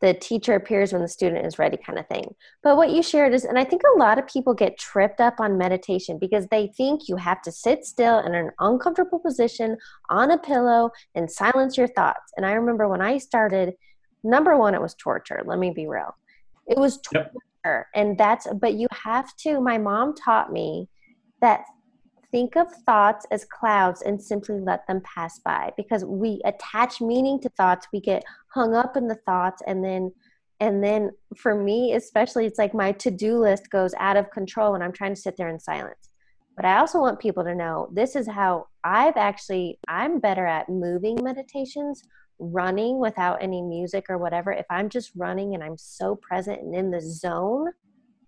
the 0.00 0.14
teacher 0.14 0.54
appears 0.54 0.92
when 0.92 1.02
the 1.02 1.08
student 1.08 1.44
is 1.44 1.58
ready 1.58 1.76
kind 1.76 1.98
of 1.98 2.06
thing 2.06 2.34
but 2.62 2.76
what 2.76 2.90
you 2.90 3.02
shared 3.02 3.34
is 3.34 3.44
and 3.44 3.58
i 3.58 3.64
think 3.64 3.82
a 3.82 3.98
lot 3.98 4.18
of 4.18 4.26
people 4.26 4.54
get 4.54 4.78
tripped 4.78 5.20
up 5.20 5.34
on 5.38 5.58
meditation 5.58 6.18
because 6.18 6.46
they 6.48 6.68
think 6.76 7.08
you 7.08 7.16
have 7.16 7.42
to 7.42 7.52
sit 7.52 7.84
still 7.84 8.18
in 8.20 8.34
an 8.34 8.50
uncomfortable 8.60 9.18
position 9.18 9.76
on 10.10 10.30
a 10.30 10.38
pillow 10.38 10.90
and 11.14 11.30
silence 11.30 11.76
your 11.76 11.88
thoughts 11.88 12.32
and 12.36 12.46
i 12.46 12.52
remember 12.52 12.88
when 12.88 13.00
i 13.00 13.18
started 13.18 13.74
number 14.28 14.56
one 14.56 14.74
it 14.74 14.80
was 14.80 14.94
torture 14.94 15.42
let 15.46 15.58
me 15.58 15.70
be 15.70 15.86
real 15.86 16.14
it 16.66 16.78
was 16.78 16.98
torture 17.00 17.30
yep. 17.64 17.86
and 17.94 18.18
that's 18.18 18.46
but 18.60 18.74
you 18.74 18.86
have 18.92 19.34
to 19.36 19.60
my 19.60 19.78
mom 19.78 20.14
taught 20.14 20.52
me 20.52 20.88
that 21.40 21.64
think 22.30 22.56
of 22.56 22.70
thoughts 22.86 23.26
as 23.30 23.44
clouds 23.46 24.02
and 24.02 24.20
simply 24.20 24.60
let 24.60 24.86
them 24.86 25.00
pass 25.02 25.38
by 25.40 25.72
because 25.76 26.04
we 26.04 26.40
attach 26.44 27.00
meaning 27.00 27.40
to 27.40 27.48
thoughts 27.50 27.86
we 27.92 28.00
get 28.00 28.22
hung 28.52 28.74
up 28.74 28.96
in 28.96 29.08
the 29.08 29.18
thoughts 29.26 29.62
and 29.66 29.82
then 29.82 30.12
and 30.60 30.82
then 30.82 31.10
for 31.36 31.54
me 31.54 31.94
especially 31.94 32.44
it's 32.44 32.58
like 32.58 32.74
my 32.74 32.92
to-do 32.92 33.38
list 33.38 33.70
goes 33.70 33.94
out 33.98 34.16
of 34.16 34.30
control 34.30 34.74
and 34.74 34.84
i'm 34.84 34.92
trying 34.92 35.14
to 35.14 35.20
sit 35.20 35.36
there 35.36 35.48
in 35.48 35.58
silence 35.58 36.10
but 36.56 36.64
i 36.64 36.78
also 36.78 37.00
want 37.00 37.18
people 37.18 37.44
to 37.44 37.54
know 37.54 37.88
this 37.92 38.14
is 38.14 38.28
how 38.28 38.66
i've 38.84 39.16
actually 39.16 39.78
i'm 39.88 40.18
better 40.20 40.46
at 40.46 40.68
moving 40.68 41.18
meditations 41.22 42.02
running 42.38 43.00
without 43.00 43.42
any 43.42 43.60
music 43.60 44.06
or 44.08 44.18
whatever 44.18 44.52
if 44.52 44.66
i'm 44.70 44.88
just 44.88 45.10
running 45.16 45.54
and 45.54 45.64
i'm 45.64 45.76
so 45.76 46.14
present 46.14 46.60
and 46.60 46.74
in 46.74 46.90
the 46.90 47.00
zone 47.00 47.66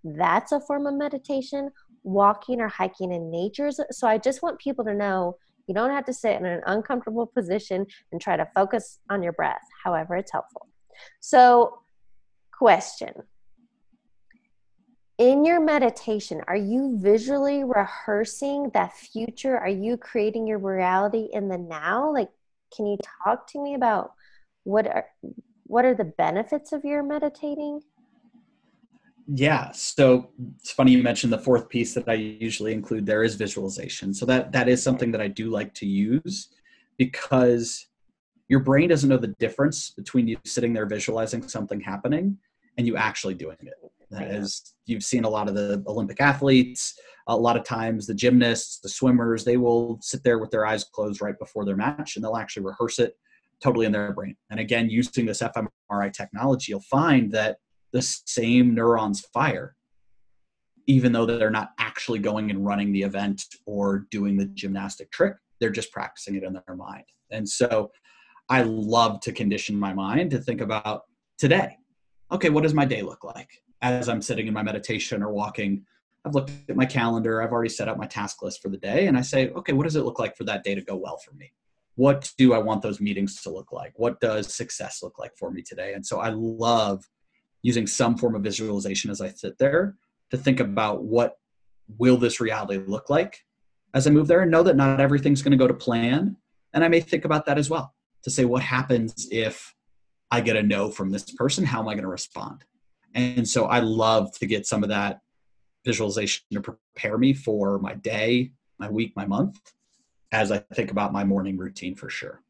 that's 0.04 0.52
a 0.52 0.60
form 0.60 0.86
of 0.86 0.94
meditation 0.94 1.70
walking 2.02 2.60
or 2.60 2.68
hiking 2.68 3.12
in 3.12 3.30
nature. 3.30 3.70
So 3.90 4.08
I 4.08 4.18
just 4.18 4.42
want 4.42 4.58
people 4.58 4.84
to 4.84 4.94
know 4.94 5.36
you 5.66 5.74
don't 5.74 5.90
have 5.90 6.06
to 6.06 6.12
sit 6.12 6.36
in 6.36 6.46
an 6.46 6.62
uncomfortable 6.66 7.26
position 7.26 7.86
and 8.10 8.20
try 8.20 8.36
to 8.36 8.48
focus 8.54 8.98
on 9.10 9.22
your 9.22 9.32
breath. 9.32 9.62
However, 9.84 10.16
it's 10.16 10.32
helpful. 10.32 10.68
So, 11.20 11.82
question 12.52 13.12
in 15.16 15.44
your 15.44 15.60
meditation, 15.60 16.40
are 16.48 16.56
you 16.56 16.98
visually 16.98 17.62
rehearsing 17.62 18.70
that 18.72 18.96
future? 18.96 19.56
Are 19.56 19.68
you 19.68 19.98
creating 19.98 20.46
your 20.46 20.58
reality 20.58 21.28
in 21.30 21.48
the 21.48 21.58
now? 21.58 22.10
Like, 22.10 22.30
can 22.74 22.86
you 22.86 22.98
talk 23.24 23.46
to 23.52 23.62
me 23.62 23.74
about 23.74 24.12
what 24.64 24.86
are 24.86 25.06
what 25.64 25.84
are 25.84 25.94
the 25.94 26.04
benefits 26.04 26.72
of 26.72 26.84
your 26.84 27.02
meditating? 27.02 27.80
Yeah, 29.32 29.70
so 29.70 30.30
it's 30.58 30.72
funny 30.72 30.92
you 30.92 31.02
mentioned 31.02 31.32
the 31.32 31.38
fourth 31.38 31.68
piece 31.68 31.94
that 31.94 32.08
I 32.08 32.14
usually 32.14 32.72
include 32.72 33.06
there 33.06 33.22
is 33.22 33.36
visualization. 33.36 34.12
So 34.12 34.26
that 34.26 34.52
that 34.52 34.68
is 34.68 34.82
something 34.82 35.12
that 35.12 35.20
I 35.20 35.28
do 35.28 35.50
like 35.50 35.72
to 35.74 35.86
use 35.86 36.48
because 36.98 37.86
your 38.48 38.60
brain 38.60 38.88
doesn't 38.88 39.08
know 39.08 39.16
the 39.16 39.34
difference 39.38 39.90
between 39.90 40.26
you 40.26 40.36
sitting 40.44 40.72
there 40.72 40.86
visualizing 40.86 41.46
something 41.46 41.80
happening 41.80 42.38
and 42.80 42.86
you 42.86 42.96
actually 42.96 43.34
doing 43.34 43.58
it. 43.60 43.74
As 44.18 44.72
you've 44.86 45.04
seen 45.04 45.24
a 45.24 45.28
lot 45.28 45.48
of 45.48 45.54
the 45.54 45.84
Olympic 45.86 46.18
athletes, 46.18 46.98
a 47.26 47.36
lot 47.36 47.58
of 47.58 47.62
times 47.62 48.06
the 48.06 48.14
gymnasts, 48.14 48.80
the 48.80 48.88
swimmers, 48.88 49.44
they 49.44 49.58
will 49.58 49.98
sit 50.00 50.24
there 50.24 50.38
with 50.38 50.50
their 50.50 50.64
eyes 50.64 50.82
closed 50.82 51.20
right 51.20 51.38
before 51.38 51.66
their 51.66 51.76
match 51.76 52.16
and 52.16 52.24
they'll 52.24 52.38
actually 52.38 52.64
rehearse 52.64 52.98
it 52.98 53.12
totally 53.62 53.84
in 53.84 53.92
their 53.92 54.14
brain. 54.14 54.34
And 54.48 54.58
again, 54.58 54.88
using 54.88 55.26
this 55.26 55.42
fMRI 55.42 56.12
technology, 56.12 56.72
you'll 56.72 56.80
find 56.80 57.30
that 57.32 57.58
the 57.92 58.00
same 58.02 58.74
neurons 58.74 59.20
fire 59.32 59.76
even 60.86 61.12
though 61.12 61.26
they're 61.26 61.50
not 61.50 61.70
actually 61.78 62.18
going 62.18 62.50
and 62.50 62.64
running 62.64 62.90
the 62.90 63.02
event 63.02 63.44
or 63.66 64.06
doing 64.10 64.36
the 64.36 64.46
gymnastic 64.46 65.10
trick 65.10 65.34
they're 65.60 65.70
just 65.70 65.92
practicing 65.92 66.36
it 66.36 66.42
in 66.42 66.52
their 66.52 66.76
mind 66.76 67.04
and 67.30 67.46
so 67.48 67.90
i 68.48 68.62
love 68.62 69.20
to 69.20 69.32
condition 69.32 69.78
my 69.78 69.92
mind 69.92 70.30
to 70.30 70.38
think 70.38 70.60
about 70.60 71.02
today 71.36 71.76
okay 72.32 72.50
what 72.50 72.62
does 72.62 72.74
my 72.74 72.84
day 72.84 73.02
look 73.02 73.24
like 73.24 73.62
as 73.82 74.08
i'm 74.08 74.22
sitting 74.22 74.46
in 74.46 74.54
my 74.54 74.62
meditation 74.62 75.22
or 75.22 75.32
walking? 75.32 75.84
I've 76.24 76.34
looked 76.34 76.50
at 76.68 76.76
my 76.76 76.86
calendar 76.86 77.42
i've 77.42 77.52
already 77.52 77.70
set 77.70 77.88
up 77.88 77.96
my 77.96 78.06
task 78.06 78.42
list 78.42 78.60
for 78.60 78.68
the 78.68 78.76
day 78.76 79.06
and 79.06 79.16
i 79.16 79.22
say 79.22 79.50
okay 79.50 79.72
what 79.72 79.84
does 79.84 79.96
it 79.96 80.04
look 80.04 80.18
like 80.18 80.36
for 80.36 80.44
that 80.44 80.64
day 80.64 80.74
to 80.74 80.82
go 80.82 80.96
well 80.96 81.18
for 81.18 81.32
me? 81.34 81.52
What 81.94 82.32
do 82.38 82.52
i 82.52 82.58
want 82.58 82.82
those 82.82 83.00
meetings 83.00 83.42
to 83.42 83.50
look 83.50 83.72
like? 83.72 83.92
What 83.96 84.20
does 84.20 84.54
success 84.54 85.02
look 85.02 85.18
like 85.18 85.32
for 85.36 85.50
me 85.50 85.62
today? 85.62 85.94
And 85.94 86.04
so 86.04 86.20
i 86.20 86.30
love 86.30 87.04
using 87.62 87.86
some 87.86 88.16
form 88.16 88.34
of 88.34 88.42
visualization 88.42 89.10
as 89.10 89.20
I 89.20 89.28
sit 89.28 89.58
there 89.58 89.96
to 90.30 90.36
think 90.36 90.60
about 90.60 91.04
what 91.04 91.38
will 91.98 92.16
this 92.16 92.40
reality 92.40 92.78
look 92.86 93.10
like 93.10 93.44
as 93.94 94.06
I 94.06 94.10
move 94.10 94.28
there 94.28 94.42
and 94.42 94.50
know 94.50 94.62
that 94.62 94.76
not 94.76 95.00
everything's 95.00 95.42
going 95.42 95.52
to 95.52 95.56
go 95.56 95.66
to 95.66 95.74
plan. 95.74 96.36
And 96.72 96.84
I 96.84 96.88
may 96.88 97.00
think 97.00 97.24
about 97.24 97.46
that 97.46 97.58
as 97.58 97.68
well 97.68 97.94
to 98.22 98.30
say, 98.30 98.44
what 98.44 98.62
happens 98.62 99.28
if 99.30 99.74
I 100.30 100.40
get 100.40 100.56
a 100.56 100.62
no 100.62 100.90
from 100.90 101.10
this 101.10 101.30
person? 101.32 101.64
How 101.64 101.80
am 101.80 101.88
I 101.88 101.94
going 101.94 102.04
to 102.04 102.08
respond? 102.08 102.64
And 103.14 103.48
so 103.48 103.66
I 103.66 103.80
love 103.80 104.32
to 104.38 104.46
get 104.46 104.66
some 104.66 104.82
of 104.82 104.88
that 104.90 105.20
visualization 105.84 106.44
to 106.52 106.60
prepare 106.60 107.18
me 107.18 107.32
for 107.32 107.78
my 107.78 107.94
day, 107.94 108.52
my 108.78 108.88
week, 108.88 109.12
my 109.16 109.26
month 109.26 109.58
as 110.32 110.52
I 110.52 110.58
think 110.74 110.90
about 110.90 111.12
my 111.12 111.24
morning 111.24 111.56
routine 111.56 111.96
for 111.96 112.08
sure 112.08 112.42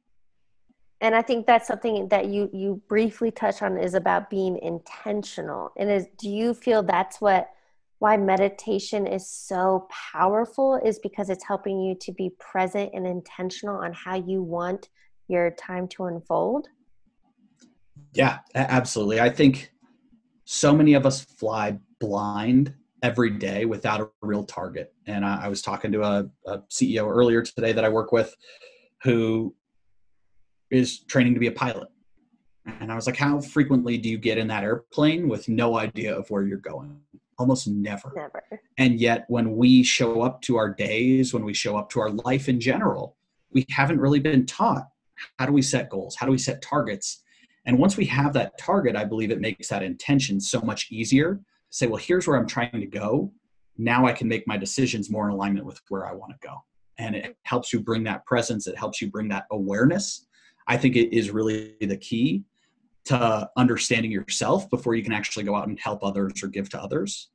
and 1.01 1.15
i 1.15 1.23
think 1.23 1.47
that's 1.47 1.67
something 1.67 2.09
that 2.09 2.27
you 2.27 2.51
you 2.53 2.81
briefly 2.89 3.31
touch 3.31 3.63
on 3.63 3.77
is 3.79 3.95
about 3.95 4.31
being 4.31 4.59
intentional 4.59 5.73
and 5.77 5.91
is 5.91 6.07
do 6.19 6.29
you 6.29 6.55
feel 6.55 6.83
that's 6.83 7.21
what 7.21 7.51
why 7.99 8.17
meditation 8.17 9.07
is 9.07 9.29
so 9.29 9.87
powerful 10.13 10.81
is 10.83 10.99
because 10.99 11.29
it's 11.29 11.45
helping 11.45 11.81
you 11.81 11.95
to 11.95 12.13
be 12.13 12.31
present 12.39 12.91
and 12.95 13.07
intentional 13.07 13.77
on 13.77 13.93
how 13.93 14.15
you 14.15 14.43
want 14.43 14.89
your 15.29 15.51
time 15.51 15.87
to 15.87 16.05
unfold 16.05 16.69
yeah 18.12 18.38
absolutely 18.55 19.21
i 19.21 19.29
think 19.29 19.73
so 20.45 20.75
many 20.75 20.95
of 20.95 21.07
us 21.07 21.23
fly 21.23 21.79
blind 22.00 22.75
every 23.02 23.31
day 23.31 23.64
without 23.64 24.00
a 24.00 24.09
real 24.23 24.45
target 24.45 24.93
and 25.07 25.25
i, 25.25 25.45
I 25.45 25.49
was 25.49 25.62
talking 25.62 25.93
to 25.93 26.02
a, 26.02 26.31
a 26.47 26.59
ceo 26.71 27.09
earlier 27.09 27.43
today 27.43 27.73
that 27.73 27.85
i 27.85 27.88
work 27.88 28.12
with 28.12 28.35
who 29.02 29.55
is 30.71 31.00
training 31.00 31.35
to 31.35 31.40
be 31.40 31.49
a 31.49 31.52
pilot. 31.52 31.88
And 32.67 32.93
I 32.93 32.95
was 32.95 33.07
like, 33.07 33.17
how 33.17 33.40
frequently 33.40 33.99
do 33.99 34.09
you 34.09 34.19
get 34.19 34.38
in 34.38 34.47
that 34.49 34.62
airplane 34.62 35.29
with 35.29 35.49
no 35.49 35.79
idea 35.79 36.17
of 36.17 36.31
where 36.31 36.43
you're 36.43 36.59
going? 36.59 37.00
Almost 37.38 37.69
never. 37.69 38.12
Never. 38.14 38.43
And 38.79 39.00
yet, 39.00 39.25
when 39.29 39.57
we 39.57 39.83
show 39.83 40.21
up 40.21 40.43
to 40.43 40.57
our 40.57 40.73
days, 40.73 41.33
when 41.33 41.45
we 41.45 41.55
show 41.55 41.76
up 41.76 41.90
to 41.90 42.00
our 42.00 42.11
life 42.11 42.49
in 42.49 42.61
general, 42.61 43.17
we 43.50 43.64
haven't 43.71 43.99
really 43.99 44.21
been 44.21 44.47
taught 44.47 44.88
how 45.38 45.45
do 45.45 45.52
we 45.52 45.61
set 45.61 45.90
goals? 45.90 46.17
How 46.17 46.25
do 46.25 46.33
we 46.33 46.38
set 46.38 46.62
targets? 46.62 47.23
And 47.67 47.79
once 47.79 47.97
we 47.97 48.07
have 48.07 48.33
that 48.35 48.59
target, 48.59 48.97
I 48.97 49.05
believe 49.05 49.31
it 49.31 49.40
makes 49.40 49.69
that 49.69 49.83
intention 49.83 50.40
so 50.40 50.61
much 50.61 50.88
easier 50.90 51.40
say, 51.71 51.87
well, 51.87 51.99
here's 51.99 52.26
where 52.26 52.37
I'm 52.37 52.47
trying 52.47 52.81
to 52.81 52.87
go. 52.87 53.33
Now 53.79 54.07
I 54.07 54.12
can 54.12 54.29
make 54.29 54.47
my 54.47 54.57
decisions 54.57 55.11
more 55.11 55.29
in 55.29 55.35
alignment 55.35 55.67
with 55.67 55.81
where 55.88 56.07
I 56.07 56.12
want 56.12 56.33
to 56.33 56.47
go. 56.47 56.57
And 56.99 57.14
it 57.14 57.37
helps 57.45 57.73
you 57.73 57.81
bring 57.81 58.05
that 58.05 58.26
presence, 58.26 58.67
it 58.67 58.76
helps 58.76 59.00
you 59.00 59.11
bring 59.11 59.29
that 59.29 59.47
awareness 59.50 60.26
I 60.71 60.76
think 60.76 60.95
it 60.95 61.12
is 61.12 61.33
really 61.33 61.75
the 61.81 61.97
key 61.97 62.45
to 63.07 63.50
understanding 63.57 64.12
yourself 64.12 64.71
before 64.71 64.95
you 64.95 65.02
can 65.02 65.12
actually 65.12 65.45
go 65.45 65.57
out 65.57 65.67
and 65.67 65.79
help 65.81 66.05
others 66.05 66.45
or 66.45 66.47
give 66.47 66.69
to 66.71 66.81
others. 66.81 67.31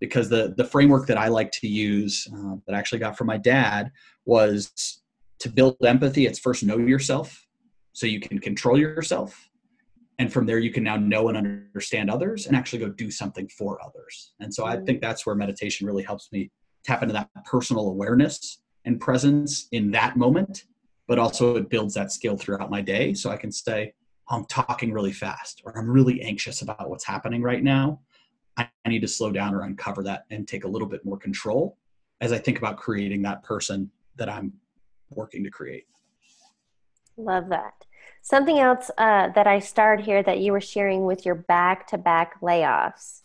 Because 0.00 0.28
the 0.28 0.52
the 0.56 0.64
framework 0.64 1.06
that 1.06 1.16
I 1.16 1.28
like 1.28 1.52
to 1.52 1.68
use 1.68 2.26
uh, 2.34 2.56
that 2.66 2.74
I 2.74 2.78
actually 2.78 2.98
got 2.98 3.16
from 3.16 3.28
my 3.28 3.38
dad 3.38 3.92
was 4.24 5.00
to 5.38 5.48
build 5.48 5.76
empathy. 5.84 6.26
It's 6.26 6.40
first 6.40 6.64
know 6.64 6.76
yourself, 6.76 7.46
so 7.92 8.08
you 8.08 8.18
can 8.18 8.40
control 8.40 8.76
yourself, 8.76 9.48
and 10.22 10.32
from 10.32 10.46
there 10.46 10.58
you 10.58 10.70
can 10.70 10.84
now 10.84 10.96
know 10.96 11.28
and 11.28 11.36
understand 11.36 12.10
others 12.10 12.46
and 12.46 12.56
actually 12.56 12.78
go 12.78 12.88
do 12.88 13.10
something 13.10 13.48
for 13.48 13.84
others. 13.84 14.32
And 14.40 14.54
so 14.54 14.64
I 14.64 14.76
mm-hmm. 14.76 14.84
think 14.86 15.00
that's 15.00 15.26
where 15.26 15.34
meditation 15.34 15.86
really 15.86 16.04
helps 16.04 16.30
me 16.32 16.50
tap 16.84 17.02
into 17.02 17.12
that 17.14 17.28
personal 17.44 17.88
awareness 17.88 18.62
and 18.84 19.00
presence 19.00 19.68
in 19.72 19.90
that 19.90 20.16
moment 20.16 20.64
but 21.08 21.18
also 21.18 21.56
it 21.56 21.68
builds 21.68 21.94
that 21.94 22.12
skill 22.12 22.36
throughout 22.36 22.70
my 22.70 22.80
day 22.80 23.12
so 23.12 23.30
I 23.30 23.36
can 23.36 23.52
say, 23.52 23.92
I'm 24.30 24.44
talking 24.46 24.92
really 24.92 25.12
fast 25.12 25.60
or 25.64 25.76
I'm 25.76 25.90
really 25.90 26.22
anxious 26.22 26.62
about 26.62 26.88
what's 26.88 27.04
happening 27.04 27.42
right 27.42 27.62
now. 27.62 28.00
I 28.56 28.68
need 28.86 29.00
to 29.00 29.08
slow 29.08 29.32
down 29.32 29.54
or 29.54 29.62
uncover 29.62 30.02
that 30.04 30.24
and 30.30 30.46
take 30.46 30.64
a 30.64 30.68
little 30.68 30.88
bit 30.88 31.04
more 31.04 31.18
control 31.18 31.76
as 32.20 32.32
I 32.32 32.38
think 32.38 32.58
about 32.58 32.76
creating 32.76 33.22
that 33.22 33.42
person 33.42 33.90
that 34.16 34.28
I'm 34.28 34.52
working 35.10 35.42
to 35.44 35.50
create. 35.50 35.84
Love 37.16 37.48
that. 37.48 37.74
Something 38.24 38.60
else 38.60 38.88
uh, 38.98 39.30
that 39.30 39.48
I 39.48 39.58
starred 39.58 40.00
here 40.00 40.22
that 40.22 40.38
you 40.38 40.52
were 40.52 40.60
sharing 40.60 41.04
with 41.04 41.26
your 41.26 41.34
back 41.34 41.88
to 41.88 41.98
back 41.98 42.40
layoffs. 42.40 43.22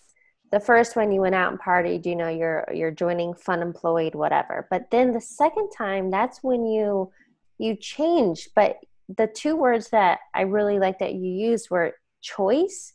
The 0.52 0.60
first 0.60 0.96
one 0.96 1.12
you 1.12 1.22
went 1.22 1.36
out 1.36 1.52
and 1.52 1.62
partied, 1.62 2.06
you 2.08 2.16
know, 2.16 2.30
you're 2.30 2.66
you're 2.74 2.92
joining 2.92 3.36
fun 3.36 3.62
employed, 3.62 4.16
whatever. 4.16 4.68
But 4.72 4.90
then 4.90 5.14
the 5.14 5.22
second 5.22 5.70
time, 5.70 6.10
that's 6.10 6.42
when 6.42 6.66
you 6.66 7.12
you 7.60 7.76
changed. 7.76 8.50
But 8.56 8.78
the 9.16 9.28
two 9.28 9.56
words 9.56 9.90
that 9.92 10.20
I 10.34 10.42
really 10.42 10.80
like 10.80 10.98
that 11.00 11.14
you 11.14 11.30
used 11.30 11.70
were 11.70 11.96
choice 12.22 12.94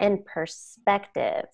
and 0.00 0.24
perspective. 0.26 1.44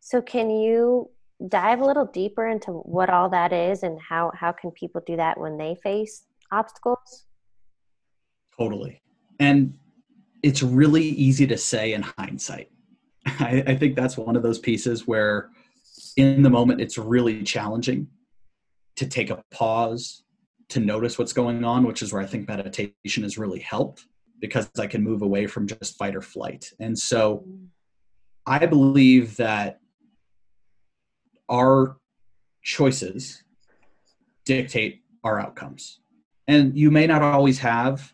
So 0.00 0.20
can 0.20 0.50
you 0.50 1.08
dive 1.48 1.80
a 1.80 1.84
little 1.84 2.06
deeper 2.06 2.46
into 2.46 2.72
what 2.72 3.08
all 3.08 3.30
that 3.30 3.54
is 3.54 3.82
and 3.82 3.98
how 4.00 4.32
how 4.34 4.52
can 4.52 4.70
people 4.70 5.00
do 5.06 5.16
that 5.16 5.40
when 5.40 5.56
they 5.56 5.76
face 5.82 6.26
obstacles? 6.52 7.24
Totally. 8.58 9.00
And 9.38 9.74
it's 10.42 10.62
really 10.62 11.02
easy 11.02 11.46
to 11.46 11.58
say 11.58 11.92
in 11.92 12.02
hindsight. 12.02 12.70
I, 13.26 13.64
I 13.66 13.74
think 13.74 13.96
that's 13.96 14.16
one 14.16 14.36
of 14.36 14.42
those 14.42 14.58
pieces 14.58 15.06
where 15.06 15.50
in 16.16 16.42
the 16.42 16.50
moment 16.50 16.80
it's 16.80 16.98
really 16.98 17.42
challenging 17.42 18.08
to 18.96 19.06
take 19.06 19.30
a 19.30 19.42
pause, 19.50 20.22
to 20.68 20.80
notice 20.80 21.18
what's 21.18 21.32
going 21.32 21.64
on, 21.64 21.84
which 21.84 22.02
is 22.02 22.12
where 22.12 22.22
I 22.22 22.26
think 22.26 22.48
meditation 22.48 23.22
has 23.22 23.36
really 23.36 23.60
helped 23.60 24.06
because 24.40 24.70
I 24.78 24.86
can 24.86 25.02
move 25.02 25.22
away 25.22 25.46
from 25.46 25.66
just 25.66 25.98
fight 25.98 26.14
or 26.14 26.22
flight. 26.22 26.72
And 26.80 26.98
so 26.98 27.44
I 28.46 28.64
believe 28.66 29.36
that 29.36 29.80
our 31.48 31.96
choices 32.62 33.42
dictate 34.44 35.02
our 35.24 35.40
outcomes. 35.40 36.00
And 36.48 36.76
you 36.76 36.90
may 36.90 37.06
not 37.06 37.22
always 37.22 37.58
have, 37.58 38.12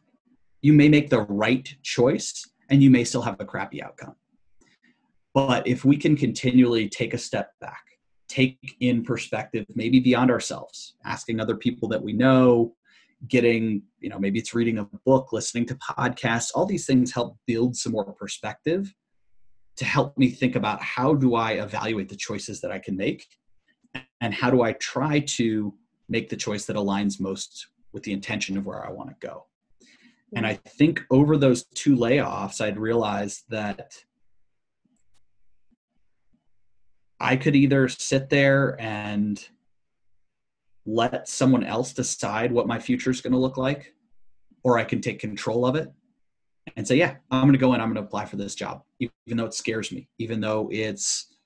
you 0.62 0.72
may 0.72 0.88
make 0.88 1.10
the 1.10 1.22
right 1.22 1.74
choice 1.82 2.46
and 2.70 2.82
you 2.82 2.90
may 2.90 3.04
still 3.04 3.22
have 3.22 3.36
a 3.40 3.44
crappy 3.44 3.82
outcome. 3.82 4.14
But 5.34 5.66
if 5.66 5.84
we 5.84 5.96
can 5.96 6.16
continually 6.16 6.88
take 6.88 7.14
a 7.14 7.18
step 7.18 7.52
back, 7.60 7.82
take 8.28 8.76
in 8.80 9.02
perspective, 9.02 9.66
maybe 9.74 9.98
beyond 10.00 10.30
ourselves, 10.30 10.94
asking 11.04 11.40
other 11.40 11.56
people 11.56 11.88
that 11.88 12.02
we 12.02 12.12
know, 12.12 12.74
getting, 13.28 13.82
you 14.00 14.08
know, 14.08 14.18
maybe 14.18 14.38
it's 14.38 14.54
reading 14.54 14.78
a 14.78 14.84
book, 15.04 15.32
listening 15.32 15.66
to 15.66 15.74
podcasts, 15.74 16.50
all 16.54 16.66
these 16.66 16.86
things 16.86 17.12
help 17.12 17.36
build 17.46 17.76
some 17.76 17.92
more 17.92 18.12
perspective 18.12 18.94
to 19.76 19.84
help 19.84 20.16
me 20.18 20.28
think 20.30 20.54
about 20.54 20.82
how 20.82 21.14
do 21.14 21.34
I 21.34 21.52
evaluate 21.52 22.08
the 22.08 22.16
choices 22.16 22.60
that 22.60 22.70
I 22.70 22.78
can 22.78 22.96
make 22.96 23.26
and 24.20 24.32
how 24.34 24.50
do 24.50 24.62
I 24.62 24.72
try 24.74 25.20
to 25.20 25.74
make 26.08 26.28
the 26.28 26.36
choice 26.36 26.66
that 26.66 26.76
aligns 26.76 27.20
most 27.20 27.68
with 27.92 28.02
the 28.02 28.12
intention 28.12 28.56
of 28.56 28.66
where 28.66 28.86
I 28.86 28.90
want 28.90 29.10
to 29.10 29.26
go. 29.26 29.46
And 30.34 30.46
I 30.46 30.54
think 30.54 31.02
over 31.10 31.36
those 31.36 31.64
two 31.74 31.96
layoffs, 31.96 32.60
I'd 32.60 32.78
realized 32.78 33.42
that 33.50 34.02
I 37.20 37.36
could 37.36 37.54
either 37.54 37.88
sit 37.88 38.30
there 38.30 38.80
and 38.80 39.46
let 40.84 41.28
someone 41.28 41.62
else 41.62 41.92
decide 41.92 42.50
what 42.50 42.66
my 42.66 42.78
future 42.78 43.10
is 43.10 43.20
going 43.20 43.32
to 43.32 43.38
look 43.38 43.56
like, 43.56 43.94
or 44.64 44.78
I 44.78 44.84
can 44.84 45.00
take 45.00 45.20
control 45.20 45.64
of 45.66 45.76
it 45.76 45.92
and 46.76 46.86
say, 46.86 46.96
yeah, 46.96 47.16
I'm 47.30 47.42
going 47.42 47.52
to 47.52 47.58
go 47.58 47.74
in, 47.74 47.80
I'm 47.80 47.88
going 47.88 48.02
to 48.02 48.08
apply 48.08 48.24
for 48.24 48.36
this 48.36 48.54
job, 48.54 48.82
even 48.98 49.36
though 49.36 49.46
it 49.46 49.54
scares 49.54 49.92
me, 49.92 50.08
even 50.18 50.40
though 50.40 50.68
it's 50.72 51.36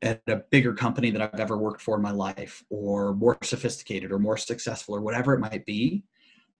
at 0.00 0.20
a 0.26 0.36
bigger 0.50 0.74
company 0.74 1.10
that 1.10 1.22
I've 1.22 1.40
ever 1.40 1.56
worked 1.56 1.80
for 1.80 1.94
in 1.94 2.02
my 2.02 2.10
life, 2.10 2.64
or 2.70 3.14
more 3.14 3.38
sophisticated, 3.44 4.10
or 4.10 4.18
more 4.18 4.36
successful, 4.36 4.96
or 4.96 5.00
whatever 5.00 5.34
it 5.34 5.40
might 5.40 5.64
be. 5.64 6.02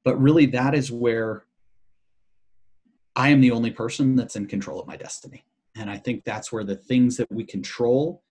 But 0.04 0.20
really, 0.20 0.46
that 0.46 0.74
is 0.74 0.90
where 0.90 1.44
I 3.14 3.28
am 3.28 3.40
the 3.40 3.50
only 3.50 3.70
person 3.70 4.16
that's 4.16 4.36
in 4.36 4.46
control 4.46 4.80
of 4.80 4.86
my 4.86 4.96
destiny. 4.96 5.44
And 5.76 5.90
I 5.90 5.98
think 5.98 6.24
that's 6.24 6.50
where 6.50 6.64
the 6.64 6.76
things 6.76 7.16
that 7.16 7.30
we 7.30 7.44
control 7.44 8.22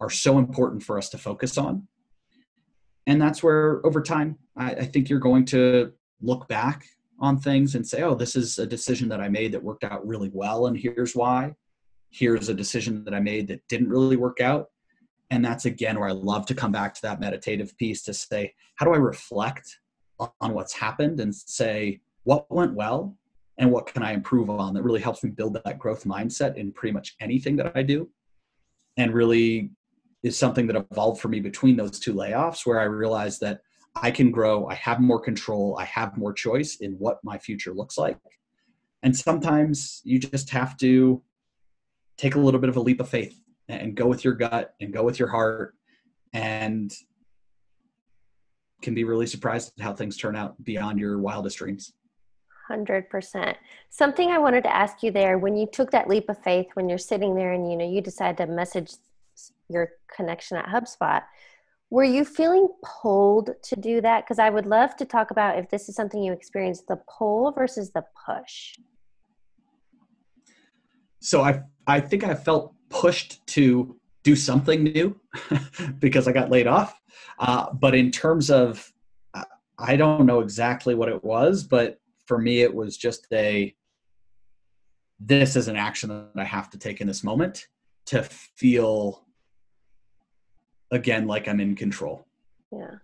are 0.00 0.10
so 0.10 0.38
important 0.38 0.82
for 0.82 0.98
us 0.98 1.08
to 1.10 1.18
focus 1.18 1.58
on. 1.58 1.88
And 3.06 3.20
that's 3.20 3.42
where, 3.42 3.84
over 3.84 4.02
time, 4.02 4.38
I, 4.56 4.72
I 4.72 4.84
think 4.84 5.08
you're 5.08 5.18
going 5.18 5.44
to 5.46 5.92
look 6.22 6.48
back 6.48 6.86
on 7.18 7.38
things 7.38 7.74
and 7.74 7.86
say, 7.86 8.02
oh, 8.02 8.14
this 8.14 8.36
is 8.36 8.58
a 8.58 8.66
decision 8.66 9.08
that 9.08 9.20
I 9.20 9.28
made 9.28 9.52
that 9.52 9.62
worked 9.62 9.84
out 9.84 10.06
really 10.06 10.30
well, 10.32 10.66
and 10.66 10.76
here's 10.76 11.14
why. 11.14 11.54
Here's 12.10 12.48
a 12.48 12.54
decision 12.54 13.04
that 13.04 13.14
I 13.14 13.20
made 13.20 13.48
that 13.48 13.66
didn't 13.68 13.88
really 13.88 14.16
work 14.16 14.40
out. 14.40 14.70
And 15.30 15.44
that's 15.44 15.64
again 15.64 15.98
where 15.98 16.08
I 16.08 16.12
love 16.12 16.44
to 16.46 16.54
come 16.54 16.72
back 16.72 16.94
to 16.94 17.02
that 17.02 17.20
meditative 17.20 17.76
piece 17.78 18.02
to 18.02 18.14
say, 18.14 18.54
how 18.76 18.86
do 18.86 18.92
I 18.92 18.96
reflect 18.96 19.78
on 20.40 20.54
what's 20.54 20.72
happened 20.72 21.20
and 21.20 21.34
say, 21.34 22.00
what 22.24 22.50
went 22.50 22.74
well 22.74 23.16
and 23.58 23.70
what 23.70 23.86
can 23.86 24.02
I 24.02 24.12
improve 24.12 24.50
on 24.50 24.74
that 24.74 24.82
really 24.82 25.00
helps 25.00 25.22
me 25.22 25.30
build 25.30 25.58
that 25.64 25.78
growth 25.78 26.04
mindset 26.04 26.56
in 26.56 26.72
pretty 26.72 26.92
much 26.92 27.16
anything 27.20 27.56
that 27.56 27.72
I 27.74 27.82
do. 27.82 28.08
And 28.96 29.12
really 29.14 29.70
is 30.22 30.38
something 30.38 30.66
that 30.66 30.76
evolved 30.76 31.20
for 31.20 31.28
me 31.28 31.40
between 31.40 31.76
those 31.76 31.98
two 31.98 32.14
layoffs 32.14 32.66
where 32.66 32.80
I 32.80 32.84
realized 32.84 33.40
that 33.40 33.60
I 33.96 34.10
can 34.10 34.30
grow, 34.30 34.66
I 34.66 34.74
have 34.74 35.00
more 35.00 35.20
control, 35.20 35.76
I 35.78 35.84
have 35.84 36.16
more 36.16 36.32
choice 36.32 36.76
in 36.76 36.92
what 36.92 37.18
my 37.24 37.38
future 37.38 37.72
looks 37.72 37.98
like. 37.98 38.18
And 39.02 39.16
sometimes 39.16 40.00
you 40.04 40.18
just 40.18 40.50
have 40.50 40.76
to 40.78 41.22
take 42.18 42.34
a 42.34 42.40
little 42.40 42.60
bit 42.60 42.68
of 42.68 42.76
a 42.76 42.80
leap 42.80 43.00
of 43.00 43.08
faith 43.08 43.40
and 43.68 43.94
go 43.94 44.06
with 44.06 44.24
your 44.24 44.34
gut 44.34 44.74
and 44.80 44.92
go 44.92 45.02
with 45.02 45.18
your 45.18 45.28
heart 45.28 45.74
and 46.32 46.94
can 48.82 48.94
be 48.94 49.04
really 49.04 49.26
surprised 49.26 49.72
at 49.78 49.84
how 49.84 49.92
things 49.92 50.16
turn 50.16 50.36
out 50.36 50.62
beyond 50.64 50.98
your 50.98 51.18
wildest 51.18 51.58
dreams. 51.58 51.92
100%. 52.70 53.54
Something 53.88 54.30
I 54.30 54.38
wanted 54.38 54.62
to 54.64 54.74
ask 54.74 55.02
you 55.02 55.10
there 55.10 55.38
when 55.38 55.56
you 55.56 55.66
took 55.66 55.90
that 55.90 56.08
leap 56.08 56.28
of 56.28 56.42
faith 56.42 56.66
when 56.74 56.88
you're 56.88 56.98
sitting 56.98 57.34
there 57.34 57.52
and 57.52 57.70
you 57.70 57.76
know 57.76 57.88
you 57.88 58.00
decide 58.00 58.36
to 58.36 58.46
message 58.46 58.92
your 59.68 59.90
connection 60.14 60.56
at 60.56 60.66
HubSpot 60.66 61.22
were 61.90 62.04
you 62.04 62.24
feeling 62.24 62.68
pulled 62.84 63.50
to 63.62 63.76
do 63.76 64.00
that? 64.00 64.24
Because 64.24 64.38
I 64.38 64.48
would 64.48 64.66
love 64.66 64.96
to 64.96 65.04
talk 65.04 65.32
about 65.32 65.58
if 65.58 65.68
this 65.70 65.88
is 65.88 65.96
something 65.96 66.22
you 66.22 66.32
experienced 66.32 66.86
the 66.86 67.00
pull 67.08 67.50
versus 67.50 67.90
the 67.90 68.04
push. 68.26 68.76
So 71.18 71.42
I 71.42 71.62
I 71.86 72.00
think 72.00 72.24
I 72.24 72.34
felt 72.34 72.74
pushed 72.88 73.44
to 73.48 73.96
do 74.22 74.36
something 74.36 74.84
new 74.84 75.18
because 75.98 76.28
I 76.28 76.32
got 76.32 76.50
laid 76.50 76.66
off. 76.66 77.00
Uh, 77.38 77.72
but 77.72 77.94
in 77.94 78.10
terms 78.10 78.50
of, 78.50 78.92
I 79.78 79.96
don't 79.96 80.26
know 80.26 80.40
exactly 80.40 80.94
what 80.94 81.08
it 81.08 81.24
was, 81.24 81.64
but 81.64 81.98
for 82.26 82.38
me, 82.38 82.60
it 82.60 82.74
was 82.74 82.96
just 82.96 83.26
a 83.32 83.74
this 85.18 85.54
is 85.54 85.68
an 85.68 85.76
action 85.76 86.08
that 86.08 86.30
I 86.36 86.44
have 86.44 86.70
to 86.70 86.78
take 86.78 87.00
in 87.00 87.06
this 87.06 87.22
moment 87.22 87.68
to 88.06 88.22
feel 88.22 89.26
again 90.90 91.26
like 91.26 91.46
I'm 91.48 91.60
in 91.60 91.74
control. 91.74 92.26
Yeah. 92.72 92.96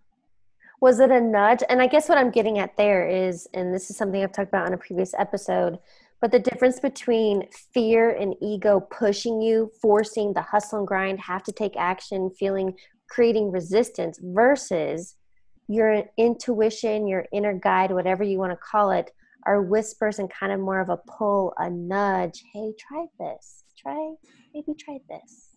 Was 0.80 1.00
it 1.00 1.10
a 1.10 1.20
nudge? 1.20 1.62
And 1.68 1.80
I 1.80 1.86
guess 1.86 2.08
what 2.08 2.18
I'm 2.18 2.30
getting 2.30 2.58
at 2.58 2.76
there 2.76 3.08
is, 3.08 3.48
and 3.54 3.74
this 3.74 3.90
is 3.90 3.96
something 3.96 4.22
I've 4.22 4.32
talked 4.32 4.48
about 4.48 4.66
on 4.66 4.74
a 4.74 4.78
previous 4.78 5.14
episode, 5.14 5.78
but 6.20 6.32
the 6.32 6.38
difference 6.38 6.80
between 6.80 7.48
fear 7.74 8.10
and 8.10 8.34
ego 8.40 8.80
pushing 8.80 9.40
you, 9.40 9.70
forcing 9.80 10.32
the 10.32 10.42
hustle 10.42 10.80
and 10.80 10.88
grind, 10.88 11.20
have 11.20 11.42
to 11.44 11.52
take 11.52 11.76
action, 11.76 12.30
feeling, 12.38 12.74
creating 13.08 13.50
resistance 13.50 14.18
versus 14.22 15.16
your 15.68 16.04
intuition, 16.16 17.06
your 17.06 17.26
inner 17.32 17.54
guide, 17.54 17.90
whatever 17.90 18.22
you 18.24 18.38
want 18.38 18.52
to 18.52 18.56
call 18.56 18.90
it, 18.90 19.10
are 19.44 19.62
whispers 19.62 20.18
and 20.18 20.30
kind 20.30 20.52
of 20.52 20.60
more 20.60 20.80
of 20.80 20.88
a 20.88 20.96
pull, 20.96 21.52
a 21.58 21.70
nudge. 21.70 22.42
Hey, 22.52 22.72
try 22.78 23.06
this. 23.18 23.64
Try, 23.78 24.14
maybe 24.54 24.74
try 24.78 24.98
this 25.08 25.56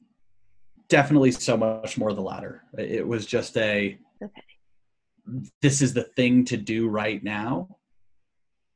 definitely 0.90 1.32
so 1.32 1.56
much 1.56 1.98
more 1.98 2.14
the 2.14 2.22
latter. 2.22 2.64
It 2.78 3.08
was 3.08 3.26
just 3.26 3.56
a 3.58 3.98
okay. 4.22 5.42
this 5.62 5.82
is 5.82 5.94
the 5.94 6.04
thing 6.04 6.44
to 6.46 6.58
do 6.58 6.90
right 6.90 7.24
now 7.24 7.78